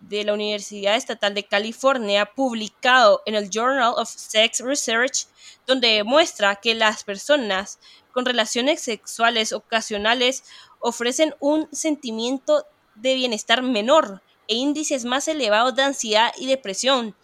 de 0.00 0.24
la 0.24 0.34
Universidad 0.34 0.96
Estatal 0.96 1.34
de 1.34 1.44
California 1.44 2.26
publicado 2.26 3.22
en 3.26 3.34
el 3.34 3.50
Journal 3.50 3.94
of 3.96 4.08
Sex 4.08 4.60
Research 4.60 5.26
donde 5.66 5.88
demuestra 5.88 6.56
que 6.56 6.74
las 6.74 7.04
personas 7.04 7.78
con 8.12 8.24
relaciones 8.24 8.80
sexuales 8.80 9.52
ocasionales 9.52 10.44
ofrecen 10.78 11.34
un 11.40 11.68
sentimiento 11.72 12.64
de 12.96 13.14
bienestar 13.14 13.62
menor 13.62 14.22
e 14.48 14.54
índices 14.54 15.04
más 15.04 15.28
elevados 15.28 15.74
de 15.74 15.82
ansiedad 15.82 16.32
y 16.38 16.46
depresión. 16.46 17.14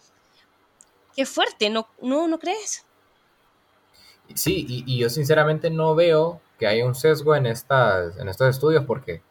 Qué 1.15 1.25
fuerte, 1.25 1.69
¿no, 1.69 1.87
no, 2.01 2.27
¿no 2.27 2.39
crees? 2.39 2.85
Sí, 4.35 4.65
y, 4.67 4.97
yo 4.97 5.09
sinceramente 5.09 5.69
no 5.69 5.95
veo 5.95 6.41
que 6.57 6.67
haya 6.67 6.85
un 6.85 6.95
sesgo 6.95 7.35
en, 7.35 7.45
estas, 7.45 8.17
en 8.17 8.29
estos 8.29 8.49
estudios 8.49 8.85
porque 8.85 9.21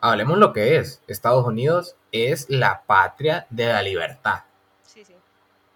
hablemos 0.00 0.38
lo 0.38 0.52
que 0.52 0.76
es. 0.76 1.02
Estados 1.06 1.46
Unidos 1.46 1.96
es 2.10 2.48
la 2.48 2.82
patria 2.86 3.46
de 3.50 3.66
la 3.66 3.82
libertad. 3.82 4.40
Sí, 4.82 5.04
sí. 5.04 5.14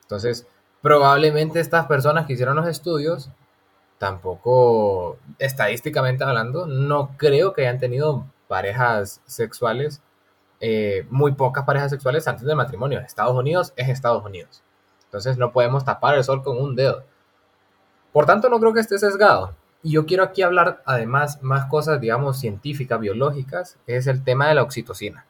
Entonces, 0.03 0.47
probablemente 0.83 1.61
estas 1.61 1.87
personas 1.87 2.27
que 2.27 2.33
hicieron 2.33 2.57
los 2.57 2.67
estudios, 2.67 3.31
tampoco, 3.99 5.19
estadísticamente 5.39 6.25
hablando, 6.25 6.67
no 6.67 7.17
creo 7.17 7.53
que 7.53 7.63
hayan 7.63 7.79
tenido 7.79 8.27
parejas 8.55 9.21
sexuales, 9.27 10.01
eh, 10.61 11.09
muy 11.11 11.33
pocas 11.33 11.65
parejas 11.65 11.91
sexuales 11.91 12.29
antes 12.29 12.47
del 12.47 12.55
matrimonio. 12.55 13.01
Estados 13.01 13.35
Unidos 13.35 13.73
es 13.75 13.89
Estados 13.89 14.25
Unidos. 14.25 14.63
Entonces 15.07 15.37
no 15.37 15.51
podemos 15.51 15.85
tapar 15.85 16.15
el 16.15 16.23
sol 16.23 16.45
con 16.45 16.57
un 16.57 16.77
dedo. 16.77 17.03
Por 18.13 18.27
tanto, 18.27 18.49
no 18.49 18.61
creo 18.61 18.73
que 18.73 18.79
esté 18.79 18.97
sesgado. 18.97 19.57
Y 19.83 19.91
yo 19.91 20.07
quiero 20.07 20.23
aquí 20.23 20.43
hablar 20.43 20.85
además 20.87 21.43
más 21.43 21.67
cosas, 21.67 22.01
digamos, 22.01 22.39
científicas, 22.39 23.01
biológicas, 23.01 23.77
que 23.87 23.97
es 23.97 24.07
el 24.07 24.23
tema 24.23 24.47
de 24.47 24.55
la 24.55 24.63
oxitocina. 24.63 25.27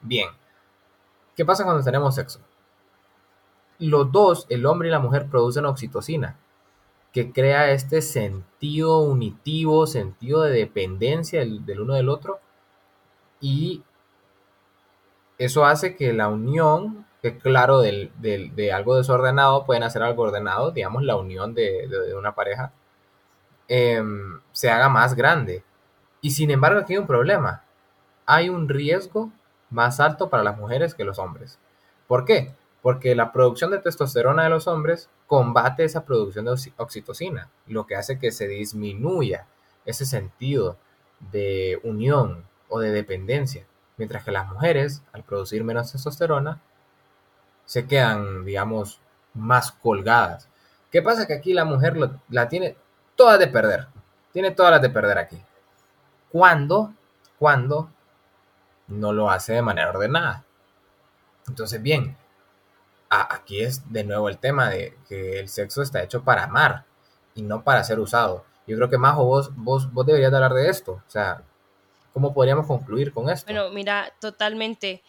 Bien, 0.00 0.28
¿qué 1.34 1.44
pasa 1.44 1.64
cuando 1.64 1.82
tenemos 1.82 2.14
sexo? 2.14 2.38
Los 3.80 4.12
dos, 4.12 4.46
el 4.50 4.66
hombre 4.66 4.86
y 4.86 4.92
la 4.92 5.00
mujer, 5.00 5.26
producen 5.26 5.66
oxitocina, 5.66 6.36
que 7.12 7.32
crea 7.32 7.72
este 7.72 8.02
sentido 8.02 9.00
unitivo, 9.00 9.86
sentido 9.86 10.42
de 10.42 10.52
dependencia 10.52 11.40
del, 11.40 11.64
del 11.66 11.80
uno 11.80 11.94
del 11.94 12.08
otro, 12.08 12.40
y 13.40 13.82
eso 15.38 15.64
hace 15.64 15.96
que 15.96 16.12
la 16.12 16.28
unión 16.28 17.06
que 17.22 17.36
claro, 17.36 17.80
de 17.80 18.72
algo 18.72 18.96
desordenado 18.96 19.66
pueden 19.66 19.82
hacer 19.82 20.02
algo 20.02 20.22
ordenado, 20.22 20.70
digamos, 20.70 21.02
la 21.02 21.16
unión 21.16 21.54
de, 21.54 21.88
una 22.16 22.34
pareja, 22.34 22.72
em, 23.68 24.40
se 24.52 24.70
haga 24.70 24.88
más 24.88 25.14
grande. 25.14 25.62
Y 26.22 26.30
sin 26.32 26.50
embargo, 26.50 26.80
aquí 26.80 26.94
hay 26.94 26.98
un 26.98 27.06
problema. 27.06 27.64
Hay 28.26 28.48
un 28.48 28.68
riesgo 28.68 29.30
más 29.70 30.00
alto 30.00 30.30
para 30.30 30.42
las 30.42 30.58
mujeres 30.58 30.94
que 30.94 31.04
los 31.04 31.18
hombres. 31.18 31.58
¿Por 32.06 32.24
qué? 32.24 32.54
Porque 32.82 33.14
la 33.14 33.32
producción 33.32 33.70
de 33.70 33.78
testosterona 33.78 34.44
de 34.44 34.50
los 34.50 34.66
hombres 34.66 35.10
combate 35.26 35.84
esa 35.84 36.04
producción 36.04 36.46
de 36.46 36.56
oxitocina, 36.76 37.50
lo 37.66 37.86
que 37.86 37.96
hace 37.96 38.18
que 38.18 38.32
se 38.32 38.48
disminuya 38.48 39.46
ese 39.84 40.06
sentido 40.06 40.76
de 41.32 41.78
unión 41.84 42.44
o 42.68 42.80
de 42.80 42.90
dependencia. 42.90 43.66
Mientras 43.96 44.24
que 44.24 44.32
las 44.32 44.48
mujeres, 44.48 45.02
al 45.12 45.24
producir 45.24 45.62
menos 45.62 45.92
testosterona, 45.92 46.62
se 47.66 47.86
quedan, 47.86 48.44
digamos, 48.44 49.00
más 49.34 49.72
colgadas. 49.72 50.48
¿Qué 50.90 51.02
pasa? 51.02 51.26
Que 51.26 51.34
aquí 51.34 51.52
la 51.52 51.64
mujer 51.64 51.96
la 52.30 52.48
tiene 52.48 52.76
toda 53.14 53.36
de 53.38 53.46
perder. 53.46 53.88
Tiene 54.32 54.52
todas 54.52 54.72
las 54.72 54.82
de 54.82 54.90
perder 54.90 55.18
aquí. 55.18 55.40
¿Cuándo? 56.30 56.94
Cuando 57.38 57.90
no 58.88 59.12
lo 59.12 59.30
hace 59.30 59.52
de 59.52 59.62
manera 59.62 59.90
ordenada. 59.90 60.44
Entonces, 61.46 61.82
bien, 61.82 62.16
aquí 63.10 63.60
es 63.60 63.92
de 63.92 64.04
nuevo 64.04 64.28
el 64.28 64.38
tema 64.38 64.70
de 64.70 64.96
que 65.08 65.40
el 65.40 65.48
sexo 65.48 65.82
está 65.82 66.02
hecho 66.02 66.22
para 66.22 66.44
amar 66.44 66.86
y 67.34 67.42
no 67.42 67.64
para 67.64 67.84
ser 67.84 67.98
usado. 67.98 68.44
Yo 68.66 68.76
creo 68.76 68.88
que 68.88 68.98
Majo, 68.98 69.24
vos, 69.24 69.50
vos, 69.56 69.92
vos 69.92 70.06
deberías 70.06 70.32
hablar 70.32 70.54
de 70.54 70.68
esto. 70.68 70.92
O 71.06 71.10
sea, 71.10 71.42
¿cómo 72.12 72.32
podríamos 72.32 72.66
concluir 72.66 73.12
con 73.12 73.28
esto? 73.28 73.52
Bueno, 73.52 73.70
mira, 73.70 74.12
totalmente. 74.20 75.02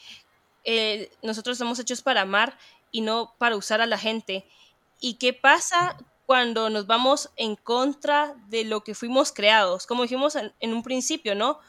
Eh, 0.64 1.12
nosotros 1.22 1.58
somos 1.58 1.78
hechos 1.80 2.02
para 2.02 2.22
amar 2.22 2.58
y 2.92 3.02
no 3.02 3.36
para 3.38 3.56
usar 3.56 3.82
a 3.82 3.86
la 3.86 4.00
gente. 4.00 4.48
¿Y 5.00 5.16
qué 5.16 5.34
pasa 5.34 5.96
cuando 6.26 6.70
nos 6.70 6.88
vamos 6.88 7.30
en 7.36 7.56
contra 7.56 8.36
de 8.48 8.64
lo 8.64 8.84
que 8.84 8.96
fuimos 8.96 9.32
creados? 9.32 9.86
Como 9.86 10.04
dijimos 10.04 10.36
en, 10.36 10.74
un 10.74 10.82
principio, 10.82 11.36
¿no? 11.36 11.60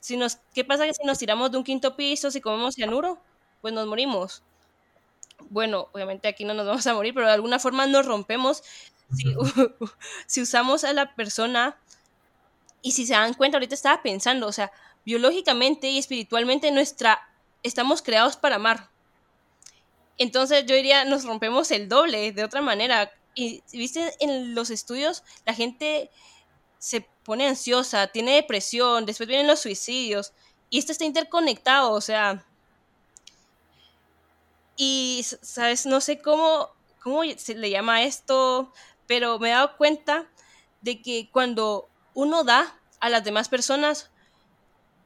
Si 0.00 0.16
nos, 0.16 0.36
¿Qué 0.54 0.64
pasa 0.64 0.84
si 0.84 1.06
nos 1.06 1.18
tiramos 1.18 1.50
de 1.50 1.58
un 1.58 1.64
quinto 1.64 1.94
piso, 1.94 2.30
si 2.30 2.40
comemos 2.40 2.74
cianuro? 2.74 3.18
Pues 3.60 3.74
nos 3.74 3.86
morimos. 3.86 4.42
Bueno, 5.50 5.88
obviamente 5.92 6.28
aquí 6.28 6.44
no 6.44 6.54
nos 6.54 6.66
vamos 6.66 6.86
a 6.86 6.94
morir, 6.94 7.14
pero 7.14 7.26
de 7.26 7.32
alguna 7.32 7.58
forma 7.58 7.86
nos 7.86 8.06
rompemos 8.06 8.62
si, 9.14 9.34
si 10.26 10.42
usamos 10.42 10.84
a 10.84 10.92
la 10.92 11.14
persona 11.14 11.78
y 12.82 12.92
si 12.92 13.06
se 13.06 13.14
dan 13.14 13.34
cuenta, 13.34 13.56
ahorita 13.56 13.74
estaba 13.74 14.02
pensando, 14.02 14.46
o 14.46 14.52
sea, 14.52 14.70
biológicamente 15.04 15.88
y 15.88 15.98
espiritualmente 15.98 16.70
nuestra 16.70 17.20
estamos 17.62 18.02
creados 18.02 18.36
para 18.36 18.56
amar. 18.56 18.90
Entonces 20.18 20.64
yo 20.66 20.76
diría, 20.76 21.04
nos 21.04 21.24
rompemos 21.24 21.70
el 21.72 21.88
doble 21.88 22.30
de 22.32 22.44
otra 22.44 22.60
manera. 22.60 23.10
Y 23.34 23.62
viste 23.72 24.12
en 24.20 24.54
los 24.54 24.70
estudios, 24.70 25.24
la 25.44 25.54
gente 25.54 26.10
se 26.78 27.00
pone 27.24 27.48
ansiosa, 27.48 28.06
tiene 28.08 28.36
depresión, 28.36 29.06
después 29.06 29.28
vienen 29.28 29.48
los 29.48 29.60
suicidios. 29.60 30.32
Y 30.70 30.78
esto 30.78 30.92
está 30.92 31.04
interconectado, 31.04 31.90
o 31.92 32.00
sea. 32.00 32.44
Y, 34.76 35.24
¿sabes? 35.42 35.86
No 35.86 36.00
sé 36.00 36.20
cómo, 36.20 36.70
cómo 37.02 37.22
se 37.36 37.54
le 37.54 37.70
llama 37.70 38.02
esto, 38.02 38.72
pero 39.06 39.38
me 39.38 39.48
he 39.48 39.52
dado 39.52 39.76
cuenta 39.76 40.26
de 40.80 41.00
que 41.00 41.30
cuando 41.30 41.88
uno 42.14 42.44
da 42.44 42.78
a 43.00 43.08
las 43.08 43.24
demás 43.24 43.48
personas, 43.48 44.10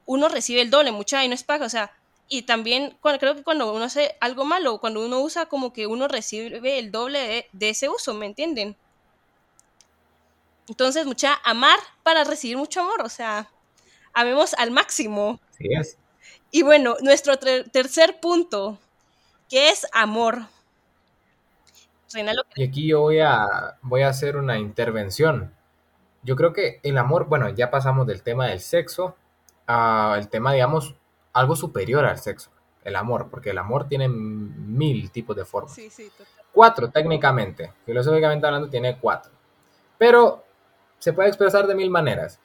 uno 0.07 0.29
recibe 0.29 0.63
el 0.63 0.71
doble, 0.71 0.93
mucha 0.93 1.25
y 1.25 1.29
no 1.29 1.35
es 1.35 1.45
paga. 1.45 1.67
O 1.67 1.71
sea, 1.71 1.93
y 2.29 2.43
también 2.43 2.97
creo 3.01 3.35
que 3.35 3.43
cuando 3.43 3.73
uno 3.73 3.85
hace 3.85 4.17
algo 4.21 4.45
malo, 4.45 4.79
cuando 4.79 5.05
uno 5.05 5.21
usa 5.21 5.47
como 5.47 5.73
que 5.73 5.87
uno 5.87 6.09
recibe 6.09 6.79
el 6.79 6.93
doble 6.93 7.49
de, 7.53 7.69
ese 7.71 7.89
uso, 7.89 8.13
¿me 8.15 8.27
entienden? 8.27 8.77
Entonces, 10.69 11.07
mucha 11.07 11.41
amar 11.45 11.79
para 12.03 12.25
recibir 12.25 12.59
mucho 12.59 12.81
amor, 12.81 13.01
o 13.03 13.09
sea, 13.09 13.51
amemos 14.13 14.53
al 14.55 14.71
máximo. 14.71 15.41
Sí 15.57 15.69
es. 15.71 15.97
Y 16.51 16.63
bueno, 16.63 16.97
nuestro 17.01 17.39
tercer 17.39 18.21
punto, 18.21 18.79
que 19.49 19.71
es 19.71 19.87
amor. 19.93 20.43
Y 22.57 22.65
aquí 22.65 22.87
yo 22.87 23.01
voy 23.01 23.21
a, 23.21 23.79
voy 23.83 24.03
a 24.03 24.09
hacer 24.09 24.37
una 24.37 24.59
intervención. 24.59 25.53
Yo 26.23 26.37
creo 26.37 26.53
que 26.53 26.81
el 26.83 26.99
amor, 26.99 27.27
bueno, 27.27 27.49
ya 27.51 27.71
pasamos 27.71 28.07
del 28.07 28.23
tema 28.23 28.47
del 28.47 28.61
sexo 28.61 29.17
al 29.67 30.29
tema, 30.29 30.53
digamos, 30.53 30.95
algo 31.33 31.55
superior 31.55 32.05
al 32.07 32.19
sexo, 32.19 32.51
el 32.85 32.97
amor, 32.97 33.29
porque 33.31 33.51
el 33.51 33.59
amor 33.59 33.87
tiene 33.87 34.09
mil 34.09 35.11
tipos 35.11 35.37
de 35.37 35.45
formas. 35.45 35.75
Sí, 35.75 35.91
sí, 35.91 36.11
cuatro 36.53 36.91
técnicamente, 36.91 37.73
filosóficamente 37.85 38.47
hablando 38.47 38.71
tiene 38.71 38.99
cuatro, 38.99 39.31
pero 39.99 40.45
se 40.99 41.13
puede 41.13 41.29
expresar 41.29 41.67
de 41.67 41.75
mil 41.75 41.91
maneras. 41.91 42.41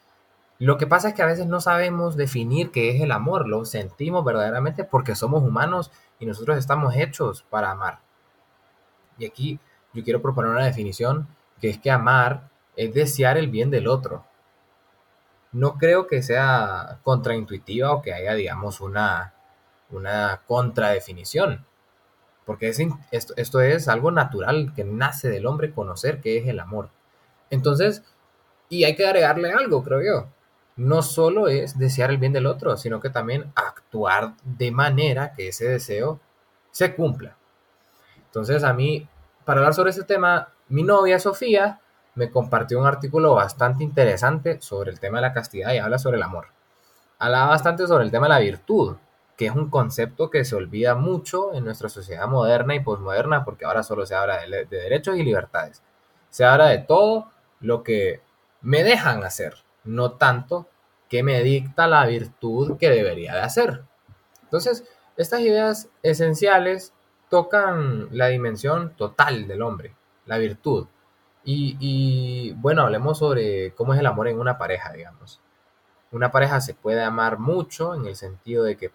Lo 0.58 0.78
que 0.78 0.86
pasa 0.86 1.08
es 1.08 1.14
que 1.14 1.22
a 1.22 1.26
veces 1.26 1.46
no 1.46 1.60
sabemos 1.60 2.16
definir 2.16 2.70
qué 2.70 2.94
es 2.94 3.02
el 3.02 3.12
amor, 3.12 3.48
lo 3.48 3.64
sentimos 3.64 4.24
verdaderamente 4.24 4.84
porque 4.84 5.14
somos 5.14 5.42
humanos 5.42 5.90
y 6.18 6.26
nosotros 6.26 6.58
estamos 6.58 6.94
hechos 6.96 7.44
para 7.50 7.70
amar. 7.70 8.00
Y 9.18 9.26
aquí 9.26 9.58
yo 9.92 10.04
quiero 10.04 10.22
proponer 10.22 10.50
una 10.50 10.64
definición 10.64 11.28
que 11.60 11.70
es 11.70 11.78
que 11.78 11.90
amar 11.90 12.50
es 12.76 12.94
desear 12.94 13.36
el 13.36 13.48
bien 13.48 13.70
del 13.70 13.88
otro 13.88 14.24
no 15.54 15.78
creo 15.78 16.08
que 16.08 16.22
sea 16.22 16.98
contraintuitiva 17.04 17.92
o 17.92 18.02
que 18.02 18.12
haya, 18.12 18.34
digamos, 18.34 18.80
una, 18.80 19.34
una 19.88 20.42
contradefinición. 20.46 21.64
Porque 22.44 22.68
esto, 22.68 23.34
esto 23.36 23.60
es 23.60 23.88
algo 23.88 24.10
natural 24.10 24.72
que 24.74 24.84
nace 24.84 25.30
del 25.30 25.46
hombre 25.46 25.72
conocer 25.72 26.20
qué 26.20 26.38
es 26.38 26.48
el 26.48 26.58
amor. 26.58 26.90
Entonces, 27.50 28.02
y 28.68 28.82
hay 28.82 28.96
que 28.96 29.06
agregarle 29.06 29.52
algo, 29.52 29.84
creo 29.84 30.02
yo. 30.02 30.28
No 30.76 31.02
solo 31.02 31.48
es 31.48 31.78
desear 31.78 32.10
el 32.10 32.18
bien 32.18 32.32
del 32.32 32.46
otro, 32.46 32.76
sino 32.76 33.00
que 33.00 33.10
también 33.10 33.52
actuar 33.54 34.34
de 34.44 34.70
manera 34.70 35.32
que 35.32 35.48
ese 35.48 35.68
deseo 35.68 36.20
se 36.70 36.94
cumpla. 36.94 37.36
Entonces 38.26 38.64
a 38.64 38.72
mí, 38.72 39.08
para 39.44 39.60
hablar 39.60 39.74
sobre 39.74 39.90
ese 39.90 40.02
tema, 40.02 40.48
mi 40.68 40.82
novia 40.82 41.20
Sofía 41.20 41.80
me 42.16 42.30
compartió 42.30 42.80
un 42.80 42.86
artículo 42.86 43.34
bastante 43.34 43.84
interesante 43.84 44.60
sobre 44.60 44.90
el 44.90 45.00
tema 45.00 45.18
de 45.18 45.22
la 45.22 45.32
castidad 45.32 45.72
y 45.72 45.78
habla 45.78 45.98
sobre 45.98 46.16
el 46.16 46.22
amor. 46.22 46.46
Habla 47.18 47.46
bastante 47.46 47.86
sobre 47.86 48.04
el 48.04 48.10
tema 48.10 48.26
de 48.26 48.34
la 48.34 48.40
virtud, 48.40 48.96
que 49.36 49.46
es 49.46 49.54
un 49.54 49.70
concepto 49.70 50.30
que 50.30 50.44
se 50.44 50.54
olvida 50.54 50.94
mucho 50.94 51.54
en 51.54 51.64
nuestra 51.64 51.88
sociedad 51.88 52.26
moderna 52.28 52.74
y 52.74 52.80
posmoderna, 52.80 53.44
porque 53.44 53.64
ahora 53.64 53.82
solo 53.82 54.06
se 54.06 54.14
habla 54.14 54.38
de 54.46 54.66
derechos 54.66 55.16
y 55.16 55.22
libertades. 55.22 55.82
Se 56.30 56.44
habla 56.44 56.66
de 56.66 56.78
todo 56.78 57.30
lo 57.60 57.82
que 57.82 58.20
me 58.60 58.82
dejan 58.82 59.24
hacer, 59.24 59.63
no 59.84 60.12
tanto 60.12 60.68
que 61.08 61.22
me 61.22 61.42
dicta 61.42 61.86
la 61.86 62.06
virtud 62.06 62.76
que 62.78 62.90
debería 62.90 63.34
de 63.34 63.40
hacer. 63.40 63.84
Entonces, 64.42 64.84
estas 65.16 65.40
ideas 65.40 65.88
esenciales 66.02 66.92
tocan 67.28 68.08
la 68.10 68.28
dimensión 68.28 68.94
total 68.96 69.46
del 69.46 69.62
hombre, 69.62 69.94
la 70.26 70.38
virtud. 70.38 70.86
Y, 71.46 72.52
bueno, 72.56 72.82
hablemos 72.82 73.18
sobre 73.18 73.74
cómo 73.74 73.92
es 73.92 74.00
el 74.00 74.06
amor 74.06 74.28
en 74.28 74.38
una 74.38 74.56
pareja, 74.56 74.92
digamos. 74.92 75.40
Una 76.10 76.30
pareja 76.30 76.60
se 76.60 76.74
puede 76.74 77.02
amar 77.02 77.38
mucho 77.38 77.94
en 77.94 78.06
el 78.06 78.16
sentido 78.16 78.64
de 78.64 78.76
que 78.76 78.90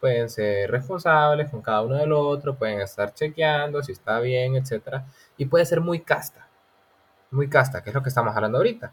pueden 0.00 0.28
ser 0.28 0.70
responsables 0.70 1.48
con 1.48 1.62
cada 1.62 1.82
uno 1.82 1.94
del 1.94 2.12
otro, 2.12 2.56
pueden 2.56 2.80
estar 2.80 3.14
chequeando 3.14 3.82
si 3.82 3.92
está 3.92 4.18
bien, 4.18 4.56
etc. 4.56 5.02
Y 5.36 5.46
puede 5.46 5.64
ser 5.64 5.80
muy 5.80 6.00
casta, 6.00 6.48
muy 7.30 7.48
casta, 7.48 7.82
que 7.84 7.90
es 7.90 7.94
lo 7.94 8.02
que 8.02 8.08
estamos 8.08 8.34
hablando 8.34 8.58
ahorita, 8.58 8.92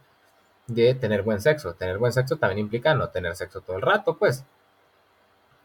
de 0.74 0.96
tener 0.96 1.24
buen 1.24 1.42
sexo. 1.42 1.74
Tener 1.74 1.98
buen 1.98 2.14
sexo 2.14 2.38
también 2.38 2.60
implica 2.60 2.94
no 2.96 3.10
tener 3.10 3.36
sexo 3.36 3.62
todo 3.62 3.76
el 3.76 3.82
rato, 3.82 4.18
pues. 4.18 4.46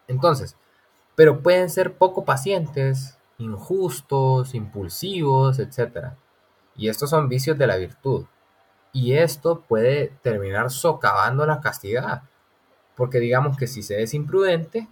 Entonces, 0.09 0.57
pero 1.15 1.43
pueden 1.43 1.71
ser 1.71 1.95
poco 1.97 2.25
pacientes, 2.25 3.19
injustos, 3.39 4.55
impulsivos, 4.55 5.59
etc. 5.59 6.15
Y 6.77 6.89
estos 6.89 7.11
son 7.11 7.29
vicios 7.29 7.57
de 7.59 7.67
la 7.67 7.77
virtud. 7.77 8.27
Y 8.93 9.15
esto 9.15 9.61
puede 9.61 10.13
terminar 10.23 10.71
socavando 10.71 11.47
la 11.47 11.61
castidad. 11.61 12.23
Porque 12.97 13.19
digamos 13.19 13.57
que 13.57 13.67
si 13.67 13.83
se 13.83 14.03
es 14.03 14.15
imprudente, 14.15 14.89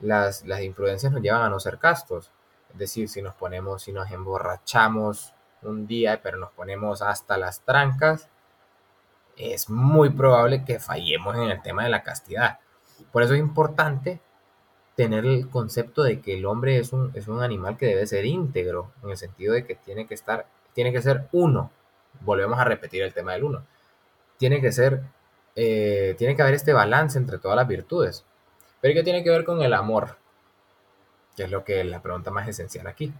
las, 0.00 0.44
las 0.44 0.62
imprudencias 0.62 1.12
nos 1.12 1.22
llevan 1.22 1.42
a 1.42 1.50
no 1.50 1.60
ser 1.60 1.78
castos. 1.78 2.32
Es 2.72 2.78
decir, 2.78 3.08
si 3.08 3.22
nos 3.22 3.34
ponemos, 3.34 3.82
si 3.82 3.92
nos 3.92 4.10
emborrachamos 4.10 5.32
un 5.62 5.86
día, 5.86 6.20
pero 6.22 6.38
nos 6.38 6.50
ponemos 6.52 7.02
hasta 7.02 7.36
las 7.36 7.60
trancas, 7.60 8.28
es 9.36 9.68
muy 9.68 10.10
probable 10.10 10.64
que 10.64 10.78
fallemos 10.78 11.36
en 11.36 11.50
el 11.50 11.62
tema 11.62 11.84
de 11.84 11.90
la 11.90 12.02
castidad. 12.02 12.58
Por 13.12 13.22
eso 13.22 13.34
es 13.34 13.40
importante 13.40 14.20
tener 14.96 15.26
el 15.26 15.48
concepto 15.50 16.02
de 16.02 16.20
que 16.20 16.38
el 16.38 16.46
hombre 16.46 16.78
es 16.78 16.92
un, 16.92 17.12
es 17.14 17.28
un 17.28 17.42
animal 17.42 17.76
que 17.76 17.86
debe 17.86 18.06
ser 18.06 18.24
íntegro, 18.24 18.92
en 19.02 19.10
el 19.10 19.16
sentido 19.16 19.52
de 19.52 19.66
que 19.66 19.74
tiene 19.74 20.06
que 20.06 20.14
estar, 20.14 20.46
tiene 20.72 20.90
que 20.90 21.02
ser 21.02 21.28
uno. 21.32 21.70
Volvemos 22.20 22.58
a 22.58 22.64
repetir 22.64 23.02
el 23.02 23.12
tema 23.12 23.34
del 23.34 23.44
uno. 23.44 23.66
Tiene 24.38 24.60
que 24.60 24.72
ser, 24.72 25.02
eh, 25.54 26.14
tiene 26.16 26.34
que 26.34 26.42
haber 26.42 26.54
este 26.54 26.72
balance 26.72 27.18
entre 27.18 27.38
todas 27.38 27.56
las 27.56 27.68
virtudes. 27.68 28.24
Pero 28.80 28.94
¿qué 28.94 29.02
tiene 29.02 29.22
que 29.22 29.30
ver 29.30 29.44
con 29.44 29.60
el 29.60 29.74
amor? 29.74 30.16
Que 31.36 31.44
es 31.44 31.50
lo 31.50 31.62
que 31.62 31.80
es 31.80 31.86
la 31.86 32.00
pregunta 32.00 32.30
más 32.30 32.48
esencial 32.48 32.86
aquí. 32.86 33.12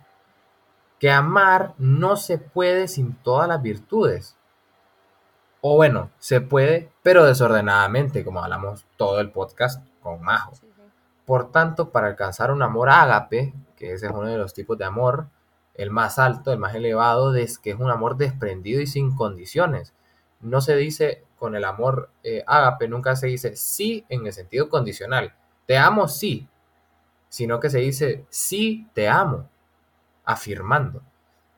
Que 0.98 1.10
amar 1.10 1.74
no 1.76 2.16
se 2.16 2.38
puede 2.38 2.88
sin 2.88 3.16
todas 3.16 3.48
las 3.48 3.60
virtudes. 3.60 4.36
O 5.68 5.74
bueno, 5.74 6.12
se 6.20 6.40
puede, 6.40 6.92
pero 7.02 7.24
desordenadamente, 7.24 8.24
como 8.24 8.40
hablamos 8.40 8.86
todo 8.96 9.18
el 9.18 9.32
podcast 9.32 9.84
con 10.00 10.22
Majo. 10.22 10.52
Por 11.24 11.50
tanto, 11.50 11.90
para 11.90 12.06
alcanzar 12.06 12.52
un 12.52 12.62
amor 12.62 12.88
ágape, 12.88 13.52
que 13.74 13.92
ese 13.92 14.06
es 14.06 14.12
uno 14.12 14.28
de 14.28 14.38
los 14.38 14.54
tipos 14.54 14.78
de 14.78 14.84
amor, 14.84 15.26
el 15.74 15.90
más 15.90 16.20
alto, 16.20 16.52
el 16.52 16.60
más 16.60 16.76
elevado, 16.76 17.34
es 17.34 17.58
que 17.58 17.70
es 17.70 17.80
un 17.80 17.90
amor 17.90 18.16
desprendido 18.16 18.80
y 18.80 18.86
sin 18.86 19.16
condiciones. 19.16 19.92
No 20.38 20.60
se 20.60 20.76
dice 20.76 21.24
con 21.36 21.56
el 21.56 21.64
amor 21.64 22.10
eh, 22.22 22.44
ágape, 22.46 22.86
nunca 22.86 23.16
se 23.16 23.26
dice 23.26 23.56
sí 23.56 24.06
en 24.08 24.24
el 24.24 24.32
sentido 24.32 24.68
condicional. 24.68 25.34
Te 25.66 25.76
amo, 25.76 26.06
sí. 26.06 26.48
Sino 27.28 27.58
que 27.58 27.70
se 27.70 27.78
dice 27.78 28.24
sí, 28.28 28.88
te 28.94 29.08
amo, 29.08 29.48
afirmando. 30.24 31.02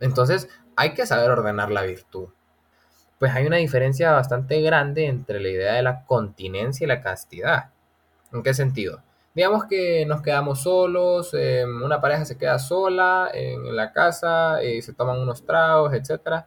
Entonces, 0.01 0.49
hay 0.77 0.95
que 0.95 1.05
saber 1.05 1.31
ordenar 1.31 1.71
la 1.71 1.83
virtud. 1.83 2.29
Pues 3.19 3.33
hay 3.35 3.47
una 3.47 3.57
diferencia 3.57 4.13
bastante 4.13 4.61
grande 4.63 5.07
entre 5.07 5.41
la 5.41 5.49
idea 5.49 5.75
de 5.75 5.83
la 5.83 6.05
continencia 6.05 6.85
y 6.85 6.89
la 6.89 7.01
castidad. 7.01 7.71
¿En 8.33 8.43
qué 8.43 8.55
sentido? 8.55 9.03
digamos 9.39 9.67
que 9.67 10.05
nos 10.05 10.21
quedamos 10.21 10.63
solos, 10.63 11.33
em, 11.33 11.85
una 11.85 12.01
pareja 12.01 12.25
se 12.25 12.37
queda 12.37 12.59
sola 12.59 13.31
en 13.33 13.77
la 13.77 13.93
casa, 13.93 14.61
y 14.65 14.83
se 14.83 14.93
toman 14.95 15.21
unos 15.21 15.47
tragos, 15.47 15.95
etc. 15.95 16.45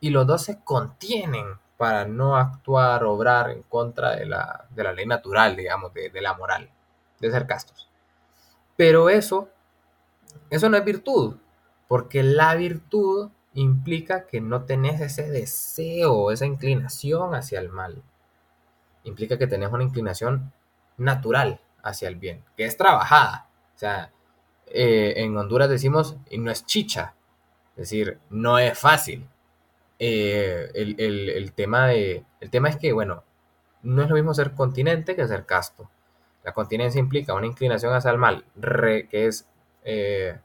Y 0.00 0.10
los 0.10 0.26
dos 0.26 0.42
se 0.42 0.58
contienen 0.64 1.46
para 1.76 2.04
no 2.04 2.36
actuar, 2.36 3.04
obrar 3.04 3.50
en 3.50 3.62
contra 3.62 4.16
de 4.16 4.26
la, 4.26 4.66
ley 4.74 5.06
natural, 5.06 5.54
digamos, 5.54 5.94
de, 5.94 6.10
de, 6.10 6.20
la 6.20 6.34
moral, 6.34 6.68
de 7.20 7.30
ser 7.30 7.46
castos. 7.46 7.88
Pero 8.76 9.08
eso, 9.08 9.48
eso 10.50 10.68
no 10.68 10.76
es 10.76 10.84
virtud, 10.84 11.36
porque 11.86 12.24
la 12.24 12.56
virtud 12.56 13.30
implica 13.56 14.26
que 14.26 14.40
no 14.40 14.64
tenés 14.64 15.00
ese 15.00 15.30
deseo, 15.30 16.30
esa 16.30 16.46
inclinación 16.46 17.34
hacia 17.34 17.58
el 17.58 17.70
mal. 17.70 18.02
Implica 19.02 19.38
que 19.38 19.46
tenés 19.46 19.72
una 19.72 19.82
inclinación 19.82 20.52
natural, 20.98 21.60
hacia 21.82 22.08
el 22.08 22.16
bien, 22.16 22.44
que 22.56 22.66
es 22.66 22.76
trabajada. 22.76 23.48
O 23.74 23.78
sea, 23.78 24.12
eh, 24.66 25.14
en 25.16 25.36
Honduras 25.36 25.70
decimos, 25.70 26.16
y 26.28 26.38
no 26.38 26.50
es 26.50 26.66
chicha, 26.66 27.14
es 27.70 27.90
decir, 27.90 28.18
no 28.28 28.58
es 28.58 28.78
fácil. 28.78 29.26
Eh, 29.98 30.70
el, 30.74 31.52
tema 31.52 31.86
de, 31.86 32.24
el 32.40 32.50
tema 32.50 32.68
es 32.68 32.76
que, 32.76 32.92
bueno, 32.92 33.24
no 33.82 34.02
es 34.02 34.08
lo 34.10 34.16
mismo 34.16 34.34
ser 34.34 34.52
continente 34.52 35.16
que 35.16 35.26
ser 35.26 35.46
casto. 35.46 35.88
La 36.44 36.52
continencia 36.52 36.98
implica 36.98 37.32
una 37.32 37.46
inclinación 37.46 37.94
hacia 37.94 38.10
el 38.10 38.18
mal 38.18 38.44
que 38.60 39.26
es 39.26 39.48
eh, 39.84 40.38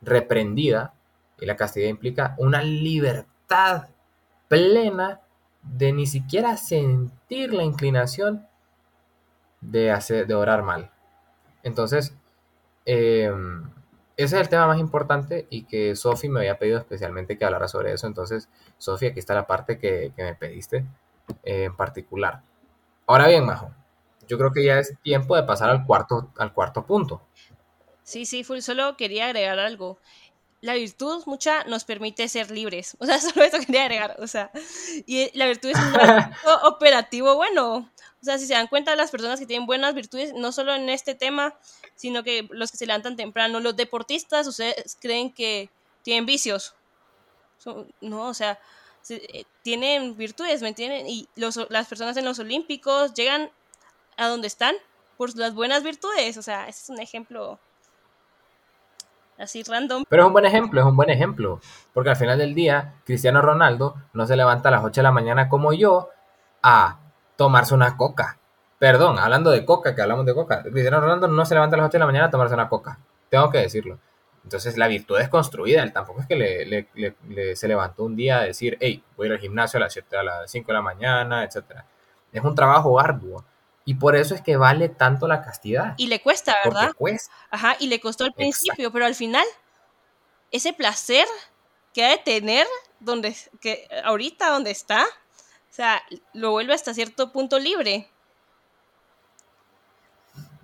reprendida 0.00 0.94
y 1.40 1.46
la 1.46 1.56
castidad 1.56 1.88
implica 1.88 2.34
una 2.38 2.62
libertad 2.62 3.88
plena 4.48 5.20
de 5.62 5.92
ni 5.92 6.06
siquiera 6.06 6.56
sentir 6.56 7.52
la 7.52 7.64
inclinación 7.64 8.46
de, 9.60 9.90
hacer, 9.90 10.26
de 10.26 10.34
orar 10.34 10.62
mal. 10.62 10.90
Entonces, 11.62 12.14
em, 12.84 13.70
ese 14.16 14.36
es 14.36 14.42
el 14.42 14.48
tema 14.48 14.66
más 14.66 14.78
importante 14.78 15.46
y 15.50 15.64
que 15.64 15.94
Sofi 15.94 16.28
me 16.28 16.40
había 16.40 16.58
pedido 16.58 16.78
especialmente 16.78 17.36
que 17.38 17.44
hablara 17.44 17.68
sobre 17.68 17.92
eso. 17.92 18.06
Entonces, 18.06 18.48
Sofi, 18.78 19.06
aquí 19.06 19.18
está 19.18 19.34
la 19.34 19.46
parte 19.46 19.78
que, 19.78 20.12
me 20.16 20.34
pediste 20.34 20.84
eh, 21.44 21.64
en 21.64 21.76
particular. 21.76 22.42
Ahora 23.06 23.28
bien, 23.28 23.44
Majo, 23.44 23.70
yo 24.26 24.38
creo 24.38 24.52
que 24.52 24.64
ya 24.64 24.78
es 24.78 24.96
tiempo 25.02 25.36
de 25.36 25.42
pasar 25.42 25.70
al 25.70 25.86
cuarto, 25.86 26.30
al 26.38 26.52
cuarto 26.52 26.84
punto. 26.84 27.22
Sí, 28.02 28.24
sí, 28.24 28.42
Full, 28.42 28.60
solo 28.60 28.96
quería 28.96 29.26
agregar 29.26 29.58
algo. 29.58 29.98
La 30.60 30.74
virtud, 30.74 31.22
mucha, 31.26 31.62
nos 31.64 31.84
permite 31.84 32.28
ser 32.28 32.50
libres. 32.50 32.96
O 33.00 33.06
sea, 33.06 33.20
solo 33.20 33.44
eso 33.44 33.58
quería 33.58 33.82
agregar. 33.82 34.16
O 34.18 34.26
sea, 34.26 34.50
y 35.06 35.36
la 35.36 35.46
virtud 35.46 35.70
es 35.70 35.78
un 35.78 35.94
operativo 36.64 37.36
bueno. 37.36 37.90
O 38.20 38.24
sea, 38.24 38.38
si 38.38 38.46
se 38.46 38.54
dan 38.54 38.66
cuenta 38.66 38.96
las 38.96 39.10
personas 39.10 39.38
que 39.38 39.46
tienen 39.46 39.66
buenas 39.66 39.94
virtudes, 39.94 40.34
no 40.34 40.50
solo 40.50 40.74
en 40.74 40.88
este 40.88 41.14
tema, 41.14 41.54
sino 41.94 42.24
que 42.24 42.48
los 42.50 42.72
que 42.72 42.78
se 42.78 42.86
levantan 42.86 43.16
temprano, 43.16 43.60
los 43.60 43.76
deportistas, 43.76 44.46
ustedes 44.48 44.96
creen 45.00 45.32
que 45.32 45.70
tienen 46.02 46.26
vicios. 46.26 46.74
no, 48.00 48.28
o 48.28 48.34
sea, 48.34 48.58
eh, 49.08 49.44
tienen 49.62 50.16
virtudes, 50.16 50.62
¿me 50.62 50.68
entienden? 50.68 51.06
Y 51.08 51.28
las 51.36 51.86
personas 51.86 52.16
en 52.16 52.24
los 52.24 52.38
Olímpicos 52.38 53.14
llegan 53.14 53.50
a 54.16 54.26
donde 54.26 54.48
están 54.48 54.74
por 55.16 55.36
las 55.36 55.54
buenas 55.54 55.82
virtudes. 55.82 56.36
O 56.36 56.42
sea, 56.42 56.68
ese 56.68 56.82
es 56.82 56.88
un 56.90 57.00
ejemplo 57.00 57.60
así 59.38 59.62
random. 59.62 60.04
Pero 60.08 60.22
es 60.22 60.26
un 60.26 60.32
buen 60.32 60.44
ejemplo, 60.44 60.80
es 60.80 60.86
un 60.86 60.96
buen 60.96 61.10
ejemplo. 61.10 61.60
Porque 61.92 62.10
al 62.10 62.16
final 62.16 62.38
del 62.38 62.54
día, 62.54 62.94
Cristiano 63.04 63.40
Ronaldo 63.42 63.94
no 64.12 64.26
se 64.26 64.36
levanta 64.36 64.68
a 64.68 64.72
las 64.72 64.84
8 64.84 65.00
de 65.00 65.02
la 65.02 65.12
mañana 65.12 65.48
como 65.48 65.72
yo 65.72 66.10
a 66.62 66.98
tomarse 67.36 67.74
una 67.74 67.96
coca. 67.96 68.38
Perdón, 68.78 69.18
hablando 69.18 69.50
de 69.50 69.64
coca, 69.64 69.94
que 69.94 70.02
hablamos 70.02 70.26
de 70.26 70.34
coca. 70.34 70.62
Cristiano 70.62 71.00
Ronaldo 71.00 71.28
no 71.28 71.44
se 71.44 71.54
levanta 71.54 71.76
a 71.76 71.78
las 71.78 71.86
8 71.86 71.92
de 71.92 71.98
la 71.98 72.06
mañana 72.06 72.26
a 72.26 72.30
tomarse 72.30 72.54
una 72.54 72.68
coca. 72.68 72.98
Tengo 73.28 73.50
que 73.50 73.58
decirlo. 73.58 73.98
Entonces 74.44 74.78
la 74.78 74.88
virtud 74.88 75.18
es 75.20 75.28
construida. 75.28 75.82
Él 75.82 75.92
tampoco 75.92 76.20
es 76.20 76.26
que 76.26 76.36
le, 76.36 77.56
se 77.56 77.68
levantó 77.68 78.04
un 78.04 78.16
día 78.16 78.38
a 78.38 78.44
decir, 78.44 78.78
hey, 78.80 79.02
voy 79.16 79.26
a 79.26 79.28
ir 79.28 79.32
al 79.34 79.40
gimnasio 79.40 79.78
a 79.78 79.80
las, 79.80 79.92
7, 79.92 80.16
a 80.16 80.22
las 80.22 80.50
5 80.50 80.66
de 80.68 80.72
la 80.72 80.82
mañana, 80.82 81.44
etc. 81.44 81.82
Es 82.32 82.42
un 82.42 82.54
trabajo 82.54 82.98
arduo. 82.98 83.44
Y 83.88 83.94
por 83.94 84.16
eso 84.16 84.34
es 84.34 84.42
que 84.42 84.58
vale 84.58 84.90
tanto 84.90 85.26
la 85.26 85.40
castidad. 85.40 85.94
Y 85.96 86.08
le 86.08 86.20
cuesta, 86.20 86.54
¿verdad? 86.62 86.92
cuesta. 86.92 87.32
Ajá, 87.50 87.74
y 87.80 87.86
le 87.86 88.00
costó 88.00 88.24
al 88.24 88.34
principio, 88.34 88.92
pero 88.92 89.06
al 89.06 89.14
final, 89.14 89.46
ese 90.50 90.74
placer 90.74 91.26
que 91.94 92.04
ha 92.04 92.10
de 92.10 92.18
tener 92.18 92.66
donde, 93.00 93.34
que 93.62 93.88
ahorita 94.04 94.50
donde 94.50 94.72
está, 94.72 95.04
o 95.04 95.72
sea, 95.72 96.02
lo 96.34 96.50
vuelve 96.50 96.74
hasta 96.74 96.92
cierto 96.92 97.32
punto 97.32 97.58
libre. 97.58 98.10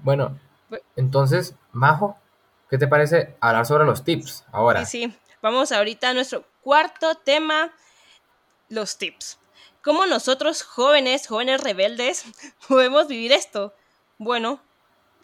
Bueno, 0.03 0.39
Bu- 0.69 0.83
entonces, 0.95 1.55
Majo, 1.73 2.19
¿qué 2.69 2.77
te 2.77 2.89
parece 2.89 3.39
hablar 3.41 3.65
sobre 3.65 3.87
los 3.87 4.05
tips 4.05 4.45
ahora? 4.53 4.85
Sí, 4.85 5.05
sí. 5.07 5.19
Vamos 5.41 5.73
ahorita 5.73 6.11
a 6.11 6.13
nuestro 6.13 6.45
cuarto 6.61 7.15
tema, 7.15 7.73
los 8.69 8.99
tips. 8.99 9.39
¿Cómo 9.85 10.07
nosotros 10.07 10.63
jóvenes, 10.63 11.27
jóvenes 11.27 11.61
rebeldes, 11.61 12.25
podemos 12.69 13.07
vivir 13.07 13.33
esto? 13.33 13.75
Bueno, 14.17 14.59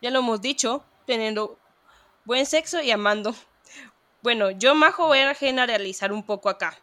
ya 0.03 0.11
lo 0.11 0.19
hemos 0.19 0.43
dicho, 0.43 0.85
teniendo 1.07 1.59
buen 2.27 2.45
sexo 2.45 2.83
y 2.83 2.91
amando. 2.91 3.35
Bueno, 4.21 4.51
yo, 4.51 4.75
Majo, 4.75 5.07
voy 5.07 5.21
a 5.21 5.35
generalizar 5.35 6.13
un 6.13 6.23
poco 6.23 6.51
acá. 6.51 6.79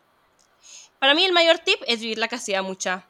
Para 0.98 1.14
mí 1.14 1.24
el 1.24 1.34
mayor 1.34 1.60
tip 1.60 1.80
es 1.86 2.00
vivir 2.00 2.18
la 2.18 2.28
castidad 2.28 2.64
mucha. 2.64 3.06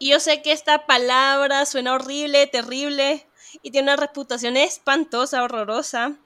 Y 0.00 0.10
yo 0.10 0.18
sé 0.18 0.42
que 0.42 0.50
esta 0.50 0.84
palabra 0.86 1.64
suena 1.64 1.94
horrible, 1.94 2.48
terrible, 2.48 3.24
y 3.62 3.70
tiene 3.70 3.92
una 3.92 3.96
reputación 3.96 4.56
espantosa, 4.56 5.44
horrorosa. 5.44 6.16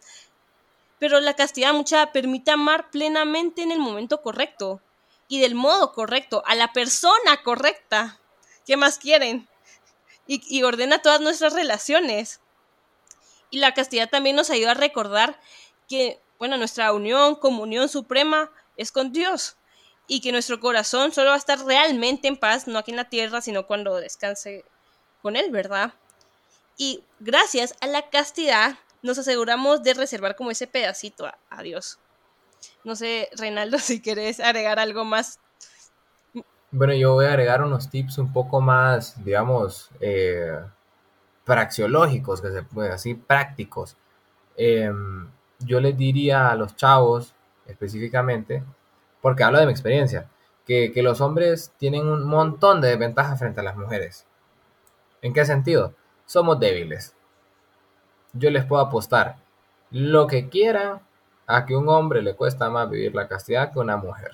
Pero 0.99 1.21
la 1.21 1.35
castidad 1.35 1.75
mucha 1.75 2.11
permite 2.11 2.53
amar 2.53 2.91
plenamente 2.91 3.61
en 3.61 3.71
el 3.71 3.81
momento 3.81 4.23
correcto 4.23 4.81
y 5.31 5.39
del 5.39 5.55
modo 5.55 5.93
correcto, 5.93 6.43
a 6.45 6.57
la 6.57 6.73
persona 6.73 7.41
correcta. 7.45 8.19
¿Qué 8.67 8.77
más 8.77 8.99
quieren? 8.99 9.49
Y, 10.27 10.63
ordena 10.65 11.03
todas 11.03 11.21
nuestras 11.21 11.53
relaciones. 11.53 12.41
Y 13.49 13.61
la 13.61 13.73
castidad 13.73 14.11
también 14.11 14.35
nos 14.35 14.51
ayuda 14.51 14.73
a 14.73 14.75
recordar 14.75 15.41
que, 15.89 16.21
bueno, 16.41 16.57
nuestra 16.57 16.93
unión, 16.93 17.37
comunión 17.37 17.89
suprema 17.89 18.51
es 18.77 18.91
con 18.91 19.13
Dios. 19.13 19.57
Y 20.09 20.21
que 20.21 20.33
nuestro 20.33 20.59
corazón 20.59 21.13
solo 21.13 21.29
va 21.29 21.37
a 21.37 21.39
estar 21.39 21.65
realmente 21.65 22.27
en 22.27 22.37
paz, 22.37 22.67
no 22.67 22.81
aquí 22.81 22.91
en 22.91 22.97
la 22.97 23.09
tierra, 23.09 23.41
sino 23.41 23.69
cuando 23.69 24.01
descanse 24.01 24.65
con 25.23 25.37
Él, 25.37 25.53
¿verdad? 25.53 25.95
Y 26.77 27.05
gracias 27.21 27.77
a 27.81 27.87
la 27.87 28.11
castidad 28.11 28.79
nos 29.01 29.19
aseguramos 29.19 29.85
de 29.85 29.95
reservar 29.95 30.35
como 30.35 30.51
ese 30.51 30.67
pedacito 30.67 31.31
a 31.49 31.63
Dios. 31.63 32.01
No 32.85 32.97
sé, 32.97 33.29
Reinaldo, 33.37 33.79
si 33.81 34.01
quieres 34.01 34.41
agregar 34.41 34.79
algo 34.79 35.05
más. 35.05 35.39
Bueno, 36.73 36.95
yo 36.95 37.15
voy 37.15 37.27
a 37.27 37.31
agregar 37.31 37.63
unos 37.63 37.91
tips 37.91 38.19
un 38.19 38.33
poco 38.33 38.61
más, 38.61 39.23
digamos, 39.25 39.91
eh, 40.01 40.61
que 42.41 42.51
se 42.53 42.63
puede 42.63 42.93
así, 42.93 43.15
prácticos. 43.15 43.97
Em, 44.57 45.29
yo 45.59 45.81
les 45.81 45.97
diría 45.97 46.51
a 46.51 46.55
los 46.55 46.77
chavos, 46.77 47.35
específicamente, 47.67 48.63
porque 49.21 49.43
hablo 49.43 49.59
de 49.59 49.67
mi 49.67 49.73
experiencia, 49.73 50.29
que, 50.65 50.93
que 50.93 51.03
los 51.03 51.21
hombres 51.21 51.73
tienen 51.77 52.07
un 52.07 52.25
montón 52.29 52.81
de 52.81 52.89
desventajas 52.89 53.39
frente 53.39 53.61
a 53.61 53.65
las 53.65 53.77
mujeres. 53.77 54.27
¿En 55.23 55.33
qué 55.33 55.45
sentido? 55.45 55.95
Somos 56.25 56.61
débiles. 56.61 57.15
Yo 58.33 58.51
les 58.51 58.65
puedo 58.65 58.83
apostar 58.83 59.37
lo 59.91 60.29
que 60.29 60.49
quieran 60.49 61.01
a 61.57 61.67
que 61.67 61.77
un 61.77 61.89
hombre 61.89 62.23
le 62.23 62.35
cuesta 62.37 62.71
más 62.71 62.89
vivir 62.91 63.15
la 63.15 63.29
castidad 63.29 63.73
que 63.73 63.79
una 63.79 63.97
mujer. 63.97 64.33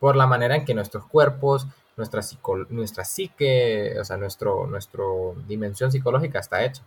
Por 0.00 0.16
la 0.16 0.26
manera 0.26 0.56
en 0.56 0.64
que 0.64 0.74
nuestros 0.74 1.06
cuerpos, 1.06 1.66
nuestra, 1.96 2.22
psico- 2.22 2.66
nuestra 2.70 3.04
psique, 3.04 3.96
o 4.00 4.04
sea, 4.04 4.16
nuestro, 4.18 4.66
nuestro 4.66 5.36
dimensión 5.48 5.92
psicológica 5.92 6.40
está 6.40 6.64
hecha. 6.64 6.82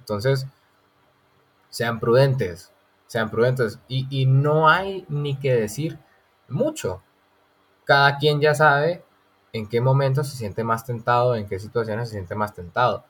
Entonces, 0.00 0.46
sean 1.70 1.98
prudentes, 2.00 2.72
sean 3.06 3.30
prudentes. 3.30 3.78
Y, 3.88 4.06
y 4.10 4.26
no 4.26 4.68
hay 4.68 5.04
ni 5.08 5.36
que 5.36 5.54
decir 5.54 5.98
mucho. 6.48 7.02
Cada 7.84 8.18
quien 8.18 8.40
ya 8.40 8.54
sabe 8.54 9.04
en 9.52 9.68
qué 9.68 9.80
momento 9.80 10.24
se 10.24 10.36
siente 10.36 10.64
más 10.64 10.84
tentado, 10.86 11.36
en 11.36 11.48
qué 11.48 11.58
situaciones 11.60 12.08
se 12.10 12.14
siente 12.16 12.34
más 12.34 12.54
tentado. 12.54 13.04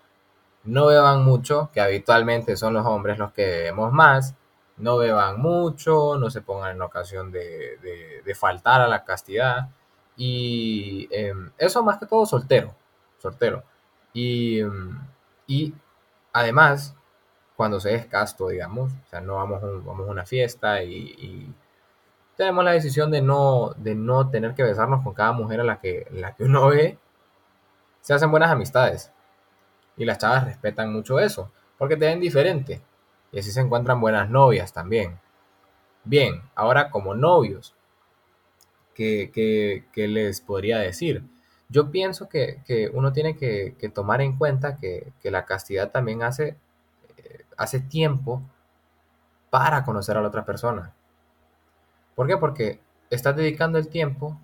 No 0.65 0.87
beban 0.89 1.25
mucho, 1.25 1.71
que 1.73 1.81
habitualmente 1.81 2.57
son 2.57 2.75
los 2.75 2.87
hombres 2.87 3.19
los 3.19 3.33
que 3.33 3.47
bebemos 3.47 3.93
más. 3.93 4.35
No 4.77 4.97
beban 4.99 5.41
mucho, 5.41 6.19
no 6.19 6.31
se 6.31 6.43
pongan 6.43 6.77
en 6.77 6.83
ocasión 6.83 7.31
de, 7.31 7.79
de- 8.25 8.35
faltar 8.35 8.81
a 8.81 8.89
la 8.89 9.05
castidad. 9.05 9.69
Y 10.17 11.09
em, 11.13 11.53
eso 11.59 11.83
más 11.85 11.99
que 11.99 12.07
todo 12.07 12.27
soltero, 12.27 12.75
soltero. 13.19 13.63
Y, 14.13 14.61
em, 14.61 14.99
y 15.47 15.75
además, 16.33 16.95
cuando 17.57 17.81
se 17.81 17.95
es 17.95 18.07
casto, 18.07 18.49
digamos, 18.49 18.93
o 18.93 19.09
sea, 19.11 19.21
no 19.21 19.37
vamos 19.37 19.63
a, 19.63 19.67
un- 19.67 19.85
vamos 19.85 20.09
a 20.09 20.13
una 20.13 20.27
fiesta 20.27 20.83
y, 20.85 20.95
y 21.19 21.55
tenemos 22.37 22.65
la 22.65 22.73
decisión 22.73 23.11
de 23.11 23.23
no, 23.23 23.73
de 23.77 23.95
no 23.97 24.31
tener 24.31 24.55
que 24.55 24.63
besarnos 24.65 25.03
con 25.05 25.15
cada 25.15 25.33
mujer 25.33 25.61
a 25.61 25.65
la 25.65 25.81
que, 25.81 26.07
la 26.13 26.35
que 26.37 26.45
uno 26.45 26.69
ve, 26.69 26.99
se 28.01 28.15
hacen 28.15 28.31
buenas 28.31 28.51
amistades. 28.51 29.11
Y 29.97 30.05
las 30.05 30.19
chavas 30.19 30.45
respetan 30.47 30.93
mucho 30.93 31.21
eso, 31.21 31.53
porque 31.79 31.97
te 31.97 32.07
ven 32.07 32.21
diferente. 32.21 32.83
Y 33.35 33.41
así 33.41 33.53
se 33.53 33.61
encuentran 33.61 34.01
buenas 34.01 34.31
novias 34.31 34.73
también. 34.73 35.21
Bien, 36.05 36.43
ahora 36.57 36.91
como 36.91 37.15
novios, 37.15 37.75
¿qué, 38.95 39.31
qué- 39.33 39.85
qué 39.93 40.09
les 40.09 40.41
podría 40.41 40.79
decir? 40.79 41.25
Yo 41.69 41.91
pienso 41.91 42.29
que, 42.29 42.63
que 42.67 42.91
uno 42.93 43.13
tiene 43.13 43.37
que, 43.37 43.75
tomar 43.95 44.21
en 44.21 44.37
cuenta 44.37 44.77
que, 44.79 45.13
que 45.21 45.31
la 45.31 45.45
castidad 45.47 45.91
también 45.91 46.23
hace, 46.23 46.57
eh, 47.19 47.45
hace 47.57 47.81
tiempo 47.81 48.43
para 49.51 49.85
conocer 49.85 50.17
a 50.17 50.21
la 50.21 50.29
otra 50.29 50.45
persona. 50.45 50.93
¿Por 52.15 52.27
qué? 52.27 52.37
Porque 52.37 52.81
estás 53.11 53.37
dedicando 53.37 53.79
el 53.79 53.89
tiempo 53.89 54.39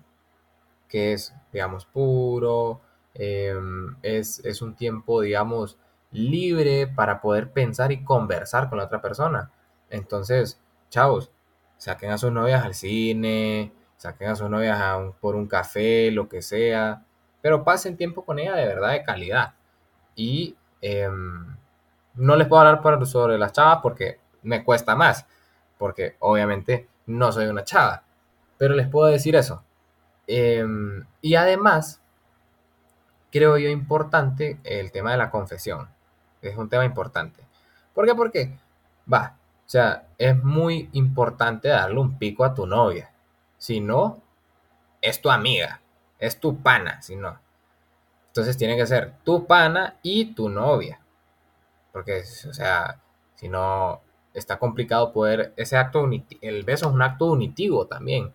que 0.89 1.13
es, 1.13 1.33
digamos, 1.53 1.85
puro, 1.85 2.81
em, 3.15 3.95
es, 4.03 4.39
es 4.45 4.61
un 4.61 4.75
tiempo, 4.75 5.21
digamos, 5.21 5.77
libre 6.11 6.87
para 6.87 7.21
poder 7.21 7.51
pensar 7.51 7.91
y 7.91 8.03
conversar 8.03 8.69
con 8.69 8.77
la 8.77 8.85
otra 8.85 9.01
persona. 9.01 9.51
Entonces, 9.89 10.59
chavos, 10.89 11.31
saquen 11.77 12.11
a 12.11 12.17
sus 12.17 12.31
novias 12.31 12.63
al 12.65 12.73
cine, 12.75 13.71
saquen 13.97 14.29
a 14.29 14.35
sus 14.35 14.49
novias 14.49 14.79
a 14.81 14.97
un- 14.97 15.13
por 15.13 15.35
un 15.35 15.47
café, 15.47 16.11
lo 16.11 16.27
que 16.29 16.41
sea, 16.41 17.03
pero 17.41 17.63
pasen 17.63 17.97
tiempo 17.97 18.23
con 18.25 18.39
ella 18.39 18.55
de 18.55 18.65
verdad 18.67 18.91
de 18.91 19.03
calidad. 19.03 19.53
Y 20.15 20.57
em, 20.81 21.55
no 22.15 22.35
les 22.35 22.47
puedo 22.47 22.61
hablar 22.61 22.81
por- 22.81 23.05
sobre 23.07 23.37
las 23.37 23.53
chavas 23.53 23.79
porque 23.83 24.19
me 24.43 24.63
cuesta 24.63 24.95
más, 24.95 25.25
porque 25.77 26.15
obviamente 26.19 26.87
no 27.07 27.31
soy 27.31 27.47
una 27.47 27.63
chava, 27.63 28.03
pero 28.57 28.75
les 28.75 28.87
puedo 28.87 29.07
decir 29.09 29.35
eso. 29.35 29.63
Em, 30.27 31.05
y 31.21 31.35
además, 31.35 32.01
creo 33.31 33.57
yo 33.57 33.69
importante 33.69 34.59
el 34.63 34.91
tema 34.91 35.11
de 35.11 35.17
la 35.17 35.31
confesión. 35.31 35.89
Es 36.41 36.57
un 36.57 36.69
tema 36.69 36.85
importante. 36.85 37.43
¿Por 37.93 38.05
qué? 38.05 38.15
Porque, 38.15 38.51
va, 39.11 39.37
o 39.65 39.69
sea, 39.69 40.07
es 40.17 40.41
muy 40.43 40.89
importante 40.93 41.69
darle 41.69 41.99
un 41.99 42.17
pico 42.17 42.43
a 42.45 42.53
tu 42.53 42.65
novia. 42.65 43.11
Si 43.57 43.79
no, 43.79 44.21
es 45.01 45.21
tu 45.21 45.29
amiga, 45.31 45.81
es 46.19 46.39
tu 46.39 46.61
pana, 46.61 47.01
si 47.01 47.15
no. 47.15 47.39
Entonces 48.27 48.57
tiene 48.57 48.77
que 48.77 48.87
ser 48.87 49.15
tu 49.23 49.47
pana 49.47 49.97
y 50.03 50.33
tu 50.35 50.49
novia. 50.49 50.99
Porque, 51.93 52.23
o 52.49 52.53
sea, 52.53 52.99
si 53.35 53.49
no, 53.49 54.01
está 54.33 54.59
complicado 54.59 55.13
poder, 55.13 55.53
ese 55.57 55.77
acto, 55.77 56.09
el 56.41 56.63
beso 56.63 56.87
es 56.89 56.93
un 56.93 57.03
acto 57.03 57.27
unitivo 57.27 57.87
también. 57.87 58.33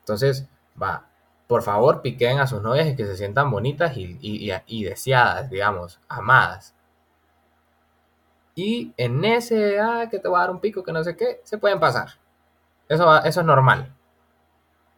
Entonces, 0.00 0.46
va, 0.80 1.06
por 1.46 1.62
favor, 1.62 2.02
piquen 2.02 2.38
a 2.38 2.46
sus 2.46 2.62
novias 2.62 2.88
y 2.88 2.96
que 2.96 3.04
se 3.06 3.16
sientan 3.16 3.50
bonitas 3.50 3.96
y- 3.96 4.18
y 4.66 4.84
deseadas, 4.84 5.50
digamos, 5.50 6.00
amadas. 6.08 6.74
Y 8.56 8.92
en 8.96 9.24
ese, 9.24 9.78
ah, 9.78 10.08
que 10.10 10.18
te 10.18 10.28
va 10.28 10.38
a 10.38 10.40
dar 10.42 10.50
un 10.50 10.60
pico, 10.60 10.82
que 10.82 10.90
no 10.92 11.04
sé 11.04 11.16
qué, 11.16 11.40
se 11.44 11.58
pueden 11.58 11.78
pasar. 11.78 12.08
Eso, 12.88 13.06
va- 13.06 13.20
eso 13.20 13.40
es 13.40 13.46
normal. 13.46 13.94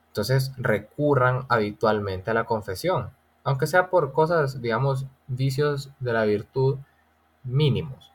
Entonces, 0.08 0.52
recurran 0.56 1.44
habitualmente 1.48 2.30
a 2.30 2.34
la 2.34 2.44
confesión, 2.44 3.10
aunque 3.44 3.66
sea 3.66 3.88
por 3.90 4.12
cosas, 4.12 4.60
digamos, 4.60 5.06
vicios 5.26 5.90
de 6.00 6.12
la 6.12 6.24
virtud 6.24 6.78
mínimos. 7.44 8.12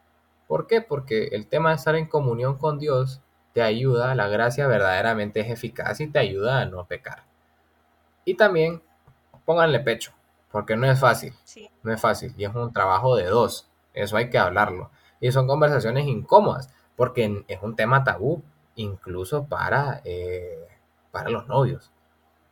¿Por 0.47 0.67
qué? 0.67 0.82
Porque 0.82 1.27
el 1.32 1.47
tema 1.47 1.69
de 1.69 1.75
estar 1.75 1.95
en 1.95 2.08
comunión 2.08 2.58
con 2.58 2.79
Dios 2.79 3.21
te 3.54 3.62
ayuda, 3.62 4.15
la 4.15 4.27
gracia 4.27 4.67
verdaderamente 4.67 5.39
es 5.41 5.50
eficaz 5.50 6.00
y 6.00 6.08
te 6.08 6.19
ayuda 6.19 6.62
a 6.62 6.65
no 6.65 6.85
pecar. 6.85 7.23
Y 8.25 8.35
también 8.35 8.81
pónganle 9.46 9.79
pecho, 9.79 10.12
porque 10.52 10.75
no 10.75 10.89
es 10.89 11.00
fácil, 11.00 11.33
Sí. 11.44 11.69
no 11.83 11.94
es 11.94 12.02
fácil 12.02 12.33
y 12.37 12.46
es 12.46 12.54
un 12.56 12.73
trabajo 12.73 13.15
de 13.15 13.25
dos, 13.25 13.69
eso 13.94 14.17
hay 14.17 14.29
que 14.29 14.37
hablarlo. 14.37 14.89
Y 15.24 15.32
son 15.32 15.48
conversaciones 15.48 16.06
incómodas, 16.06 16.69
porque 16.98 17.46
es 17.48 17.60
un 17.62 17.78
tema 17.78 18.04
tabú, 18.04 18.44
incluso 18.76 19.46
para, 19.46 20.02
eh, 20.04 20.67
para 21.12 21.30
los 21.30 21.48
novios. 21.48 21.92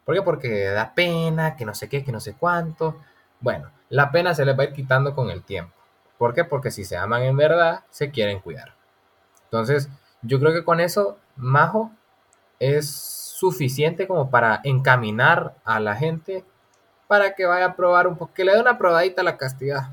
¿Por 0.06 0.16
qué? 0.16 0.22
Porque 0.22 0.64
da 0.70 0.94
pena, 0.94 1.58
que 1.58 1.66
no 1.66 1.74
sé 1.74 1.90
qué, 1.90 2.02
que 2.02 2.14
no 2.14 2.22
sé 2.22 2.34
cuánto. 2.34 2.96
Bueno, 3.42 3.70
la 3.90 4.10
pena 4.10 4.34
se 4.34 4.46
les 4.46 4.58
va 4.58 4.64
a 4.64 4.68
ir 4.68 4.74
quitando 4.74 5.14
con 5.14 5.30
el 5.30 5.44
tiempo. 5.44 5.74
¿Por 6.18 6.34
qué? 6.34 6.46
Porque 6.46 6.72
si 6.72 6.86
se 6.86 6.96
aman 6.96 7.24
en 7.24 7.36
verdad, 7.36 7.84
se 7.90 8.10
quieren 8.10 8.40
cuidar. 8.40 8.74
Entonces, 9.44 9.90
yo 10.22 10.40
creo 10.40 10.54
que 10.54 10.64
con 10.64 10.80
eso, 10.80 11.18
Majo, 11.36 11.92
es 12.58 12.90
suficiente 12.90 14.08
como 14.08 14.30
para 14.30 14.62
encaminar 14.64 15.56
a 15.66 15.82
la 15.82 15.98
gente 15.98 16.46
para 17.10 17.36
que 17.36 17.46
vaya 17.46 17.66
a 17.66 17.76
probar 17.76 18.08
un 18.08 18.16
poco, 18.16 18.34
que 18.34 18.46
le 18.46 18.54
dé 18.54 18.62
una 18.62 18.78
probadita 18.78 19.24
a 19.24 19.26
la 19.26 19.36
castidad. 19.36 19.90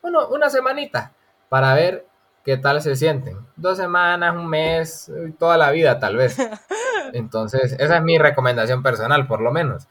Bueno, 0.00 0.28
una 0.28 0.48
semanita 0.48 1.12
para 1.48 1.74
ver 1.74 2.06
¿qué 2.44 2.56
tal 2.56 2.82
se 2.82 2.96
sienten? 2.96 3.38
Dos 3.56 3.76
semanas, 3.76 4.34
un 4.34 4.48
mes, 4.48 5.10
toda 5.38 5.56
la 5.56 5.70
vida 5.70 5.98
tal 5.98 6.16
vez. 6.16 6.36
Entonces, 7.12 7.74
esa 7.78 7.96
es 7.96 8.02
mi 8.02 8.18
recomendación 8.18 8.82
personal, 8.82 9.26
por 9.26 9.40
lo 9.40 9.50
menos. 9.50 9.86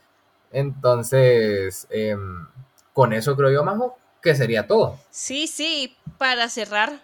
Entonces, 0.52 1.88
em, 1.90 2.48
con 2.94 3.14
eso 3.14 3.36
creo 3.36 3.52
yo, 3.52 3.64
Majo, 3.64 3.98
que 4.22 4.36
sería 4.36 4.68
todo. 4.68 4.98
Sí, 5.10 5.48
sí, 5.48 5.98
para 6.18 6.50
cerrar, 6.50 7.02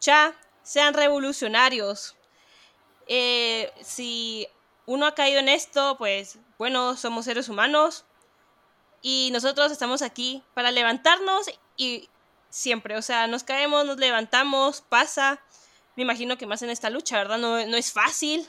ya 0.00 0.34
sean 0.62 0.94
revolucionarios. 0.94 2.16
Eh, 3.08 3.72
si 3.82 4.48
uno 4.84 5.06
ha 5.06 5.14
caído 5.14 5.40
en 5.40 5.48
esto, 5.48 5.96
pues 5.98 6.38
bueno, 6.58 6.96
somos 6.96 7.24
seres 7.24 7.48
humanos 7.48 8.04
y 9.02 9.30
nosotros 9.32 9.70
estamos 9.70 10.02
aquí 10.02 10.42
para 10.54 10.70
levantarnos 10.70 11.48
y 11.76 12.08
siempre, 12.56 12.96
o 12.96 13.02
sea, 13.02 13.26
nos 13.26 13.44
caemos, 13.44 13.84
nos 13.84 13.98
levantamos, 13.98 14.80
pasa. 14.80 15.42
Me 15.94 16.04
imagino 16.04 16.38
que 16.38 16.46
más 16.46 16.62
en 16.62 16.70
esta 16.70 16.88
lucha, 16.88 17.18
¿verdad? 17.18 17.36
No, 17.36 17.64
no 17.66 17.76
es 17.76 17.92
fácil. 17.92 18.48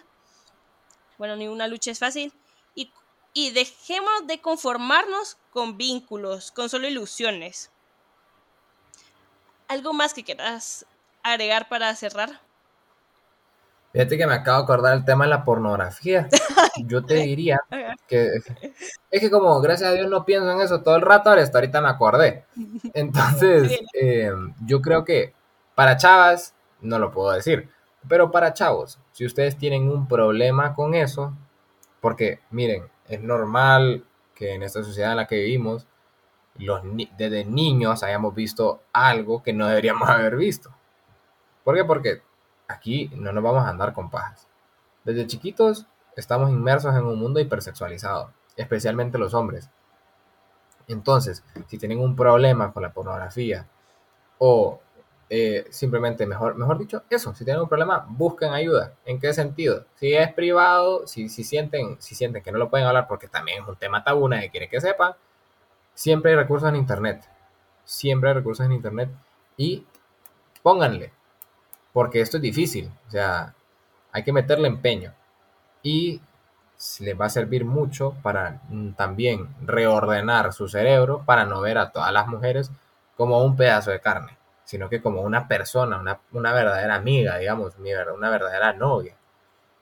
Bueno, 1.18 1.36
ninguna 1.36 1.68
lucha 1.68 1.92
es 1.92 2.00
fácil. 2.00 2.32
Y, 2.74 2.94
y 3.34 3.52
dejemos 3.52 4.26
de 4.26 4.40
conformarnos 4.40 5.38
con 5.52 5.78
vínculos, 5.78 6.52
con 6.52 6.70
solo 6.70 6.88
ilusiones. 6.88 7.70
¿Algo 9.68 9.92
más 9.92 10.14
que 10.14 10.24
quieras 10.24 10.86
agregar 11.22 11.68
para 11.68 11.94
cerrar? 11.94 12.47
Fíjate 13.98 14.16
que 14.20 14.28
me 14.28 14.36
acabo 14.36 14.60
de 14.60 14.64
acordar 14.64 14.96
el 14.96 15.06
tema 15.06 15.24
de 15.24 15.32
la 15.32 15.44
pornografía. 15.44 16.30
Yo 16.86 17.04
te 17.04 17.16
diría 17.16 17.60
que 18.08 18.30
es 19.10 19.22
que 19.22 19.32
como 19.32 19.60
gracias 19.60 19.90
a 19.90 19.94
Dios 19.94 20.08
no 20.08 20.24
pienso 20.24 20.52
en 20.52 20.62
eso 20.62 20.84
todo 20.84 20.98
el 20.98 21.02
rato, 21.02 21.32
hasta 21.32 21.58
ahorita 21.58 21.82
me 21.82 21.90
acordé. 21.90 22.46
Entonces, 22.94 23.80
eh, 24.00 24.30
yo 24.68 24.84
creo 24.84 25.04
que 25.04 25.34
para 25.74 25.98
chavas, 25.98 26.54
no 26.80 27.00
lo 27.00 27.10
puedo 27.10 27.32
decir, 27.32 27.72
pero 28.08 28.30
para 28.30 28.54
chavos, 28.54 29.00
si 29.14 29.26
ustedes 29.26 29.58
tienen 29.58 29.90
un 29.90 30.08
problema 30.08 30.76
con 30.76 30.94
eso, 30.94 31.36
porque 32.00 32.42
miren, 32.52 32.84
es 33.08 33.20
normal 33.20 34.06
que 34.36 34.54
en 34.54 34.62
esta 34.62 34.84
sociedad 34.84 35.10
en 35.10 35.18
la 35.18 35.26
que 35.26 35.38
vivimos, 35.38 35.88
los 36.60 36.82
desde 37.18 37.46
niños 37.46 38.04
hayamos 38.04 38.36
visto 38.36 38.84
algo 38.94 39.42
que 39.42 39.54
no 39.54 39.66
deberíamos 39.66 40.08
haber 40.08 40.36
visto. 40.36 40.70
¿Por 41.64 41.76
qué? 41.76 41.84
Porque 41.84 42.27
aquí 42.68 43.10
no 43.16 43.32
nos 43.32 43.44
vamos 43.44 43.66
a 43.66 43.70
andar 43.70 43.94
con 43.94 44.10
pajas. 44.10 44.48
Desde 45.04 45.28
chiquitos 45.28 45.88
estamos 46.16 46.50
inmersos 46.50 46.96
en 46.96 47.04
un 47.06 47.20
mundo 47.20 47.40
hipersexualizado, 47.40 48.34
especialmente 48.56 49.18
los 49.18 49.34
hombres. 49.34 49.70
Entonces, 50.88 51.44
si 51.68 51.78
tienen 51.78 52.00
un 52.00 52.16
problema 52.16 52.72
con 52.72 52.84
la 52.84 52.94
pornografía 52.94 53.68
o 54.38 54.80
eh, 55.30 55.66
simplemente, 55.70 56.26
mejor, 56.26 56.56
mejor 56.56 56.78
dicho, 56.78 57.04
eso, 57.10 57.34
si 57.34 57.44
tienen 57.44 57.62
un 57.62 57.68
problema, 57.68 58.06
busquen 58.10 58.54
ayuda. 58.54 58.94
¿En 59.06 59.20
qué 59.20 59.34
sentido? 59.34 59.86
Si 59.96 60.14
es 60.14 60.32
privado, 60.34 61.06
si, 61.06 61.28
si, 61.28 61.44
sienten, 61.44 61.98
si 62.00 62.16
sienten 62.16 62.42
que 62.42 62.52
no 62.52 62.58
lo 62.58 62.70
pueden 62.70 62.88
hablar 62.88 63.08
porque 63.08 63.28
también 63.28 63.64
es 63.64 63.68
un 63.68 63.76
tema 63.76 64.04
tabú, 64.04 64.30
nadie 64.30 64.50
quiere 64.50 64.70
que 64.70 64.80
sepan, 64.80 65.14
siempre 65.94 66.32
hay 66.32 66.38
recursos 66.38 66.70
en 66.70 66.78
Internet. 66.78 67.26
Siempre 67.84 68.30
hay 68.30 68.36
recursos 68.36 68.66
en 68.66 68.72
Internet 68.72 69.10
y 69.58 69.86
pónganle, 70.62 71.12
porque 71.98 72.22
esto 72.22 72.38
es 72.38 72.44
difícil, 72.44 72.92
o 73.08 73.10
sea, 73.10 73.56
hay 74.12 74.22
que 74.22 74.32
meterle 74.32 74.68
empeño 74.68 75.16
y 75.82 76.22
les 77.00 77.20
va 77.20 77.26
a 77.26 77.30
servir 77.30 77.66
mucho 77.66 78.14
para 78.22 78.62
mm, 78.70 78.92
también 78.92 79.50
reordenar 79.66 80.54
su 80.54 80.68
cerebro 80.68 81.24
para 81.26 81.46
no 81.46 81.60
ver 81.60 81.80
a 81.80 81.90
todas 81.90 82.12
las 82.14 82.28
mujeres 82.28 82.70
como 83.16 83.44
un 83.44 83.56
pedazo 83.56 83.90
de 83.90 84.00
carne, 84.00 84.38
sino 84.64 84.90
que 84.90 85.02
como 85.02 85.22
una 85.22 85.48
persona, 85.48 86.20
una, 86.34 86.54
verdadera 86.54 86.94
amiga, 86.94 87.40
digamos, 87.40 87.74
una 87.80 88.30
verdadera 88.30 88.74
novia. 88.74 89.16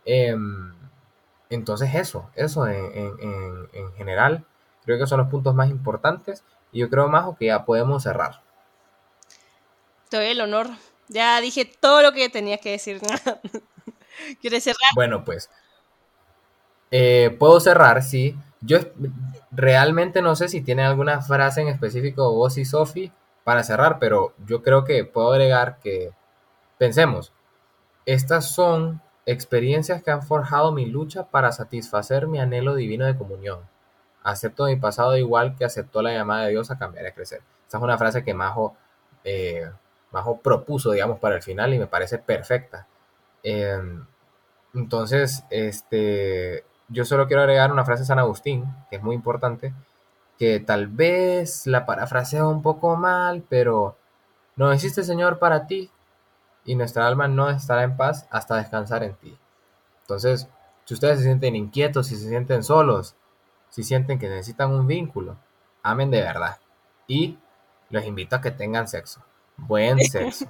Em, 0.05 0.73
entonces 1.49 1.93
eso, 1.95 2.29
eso 2.35 2.65
en, 2.65 3.67
en, 3.73 3.91
general, 3.97 4.45
creo 4.85 4.97
que 4.97 5.05
son 5.05 5.19
los 5.19 5.27
puntos 5.27 5.53
más 5.53 5.69
importantes 5.69 6.45
y 6.71 6.79
yo 6.79 6.89
creo, 6.89 7.09
Majo, 7.09 7.35
que 7.35 7.47
ya 7.47 7.65
podemos 7.65 8.03
cerrar. 8.03 8.39
Te 10.07 10.15
doy 10.15 10.27
el 10.27 10.39
honor 10.39 10.69
ya 11.07 11.39
dije 11.41 11.65
todo 11.65 12.01
lo 12.01 12.11
que 12.11 12.29
tenía 12.29 12.57
que 12.57 12.71
decir. 12.71 13.01
¿Quieres 14.41 14.63
cerrar? 14.63 14.89
Bueno, 14.95 15.23
pues. 15.23 15.49
Eh, 16.91 17.35
puedo 17.39 17.59
cerrar, 17.59 18.03
sí. 18.03 18.37
Yo 18.61 18.79
realmente 19.51 20.21
no 20.21 20.35
sé 20.35 20.47
si 20.47 20.61
tiene 20.61 20.83
alguna 20.83 21.21
frase 21.21 21.61
en 21.61 21.67
específico 21.67 22.33
vos 22.33 22.57
y 22.57 22.65
Sofi 22.65 23.11
para 23.43 23.63
cerrar, 23.63 23.99
pero 23.99 24.33
yo 24.45 24.63
creo 24.63 24.83
que 24.85 25.05
puedo 25.05 25.31
agregar 25.31 25.77
que 25.79 26.11
pensemos, 26.77 27.31
estas 28.05 28.45
son 28.49 29.01
experiencias 29.25 30.01
que 30.03 30.11
han 30.11 30.23
forjado 30.23 30.71
mi 30.71 30.85
lucha 30.85 31.25
para 31.25 31.51
satisfacer 31.51 32.27
mi 32.27 32.39
anhelo 32.39 32.75
divino 32.75 33.05
de 33.05 33.17
comunión. 33.17 33.59
Acepto 34.23 34.65
mi 34.65 34.75
pasado 34.75 35.17
igual 35.17 35.55
que 35.55 35.65
aceptó 35.65 36.01
la 36.01 36.13
llamada 36.13 36.45
de 36.45 36.51
Dios 36.51 36.71
a 36.71 36.77
cambiar 36.77 37.05
y 37.05 37.07
a 37.09 37.13
crecer. 37.13 37.41
Esta 37.65 37.77
es 37.77 37.83
una 37.83 37.97
frase 37.97 38.23
que 38.23 38.33
Majo 38.33 38.75
eh, 39.23 39.69
Majo 40.15 40.39
propuso, 40.39 40.93
digamos, 40.93 41.19
para 41.19 41.35
el 41.35 41.43
final 41.43 41.73
y 41.73 41.79
me 41.79 41.87
parece 41.87 42.17
perfecta. 42.17 42.87
Em, 43.43 44.05
entonces, 44.73 45.43
este, 45.49 46.63
yo 46.87 47.03
solo 47.03 47.27
quiero 47.27 47.41
agregar 47.41 47.69
una 47.69 47.83
frase 47.83 48.03
de 48.03 48.07
San 48.07 48.19
Agustín, 48.19 48.65
que 48.89 48.95
es 48.95 49.03
muy 49.03 49.13
importante, 49.13 49.73
que 50.39 50.61
tal 50.61 50.87
vez 50.87 51.67
la 51.67 51.85
parafraseo 51.85 52.49
un 52.49 52.61
poco 52.61 52.95
mal, 52.95 53.43
pero 53.49 53.97
no 54.55 54.71
existe 54.71 55.03
Señor 55.03 55.37
para 55.37 55.67
ti 55.67 55.91
y 56.63 56.75
nuestra 56.75 57.05
alma 57.07 57.27
no 57.27 57.49
estará 57.49 57.83
en 57.83 57.97
paz 57.97 58.25
hasta 58.31 58.55
descansar 58.55 59.03
en 59.03 59.15
ti. 59.15 59.37
Entonces, 60.03 60.47
si 60.85 60.93
ustedes 60.93 61.17
se 61.17 61.25
sienten 61.25 61.57
inquietos, 61.57 62.07
si 62.07 62.15
se 62.15 62.29
sienten 62.29 62.63
solos, 62.63 63.15
si 63.69 63.83
sienten 63.83 64.17
que 64.17 64.29
necesitan 64.29 64.71
un 64.71 64.87
vínculo, 64.87 65.35
amen 65.83 66.09
de 66.09 66.21
verdad. 66.21 66.57
Y 67.05 67.37
los 67.89 68.05
invito 68.05 68.37
a 68.37 68.41
que 68.41 68.51
tengan 68.51 68.87
sexo. 68.87 69.21
Buen 69.57 69.99
sexo. 70.11 70.45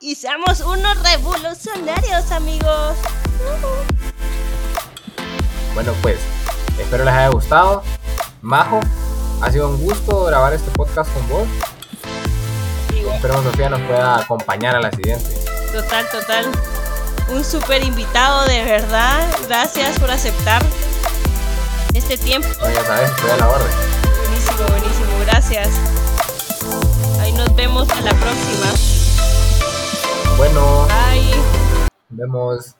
y 0.00 0.14
seamos 0.14 0.60
unos 0.60 1.02
revolucionarios, 1.02 2.30
amigos. 2.30 2.96
Bueno, 5.74 5.92
pues, 6.02 6.18
espero 6.78 7.04
les 7.04 7.14
haya 7.14 7.28
gustado. 7.28 7.82
Majo, 8.42 8.80
ha 9.42 9.50
sido 9.50 9.68
un 9.68 9.80
gusto 9.82 10.24
grabar 10.24 10.52
este 10.52 10.70
podcast 10.72 11.12
con 11.12 11.28
vos. 11.28 11.48
Espero 13.14 13.36
que 13.42 13.50
Sofía 13.50 13.68
nos 13.68 13.80
pueda 13.82 14.20
acompañar 14.20 14.76
a 14.76 14.80
la 14.80 14.90
siguiente. 14.90 15.28
Total, 15.72 16.08
total. 16.10 16.46
Un 17.30 17.44
súper 17.44 17.82
invitado, 17.84 18.46
de 18.46 18.64
verdad. 18.64 19.28
Gracias 19.46 19.98
por 19.98 20.10
aceptar 20.10 20.62
este 21.94 22.16
tiempo. 22.16 22.48
ya 22.72 22.84
sabes, 22.84 23.10
estoy 23.10 23.30
a 23.30 23.36
la 23.36 23.48
orden. 23.48 23.68
Buenísimo, 24.22 24.68
buenísimo. 24.68 25.18
Gracias 25.26 25.68
nos 27.40 27.56
vemos 27.56 27.88
a 27.88 28.00
la 28.02 28.10
próxima. 28.10 28.66
Bueno. 30.36 30.86
Bye. 30.88 31.36
Nos 32.10 32.18
vemos. 32.18 32.79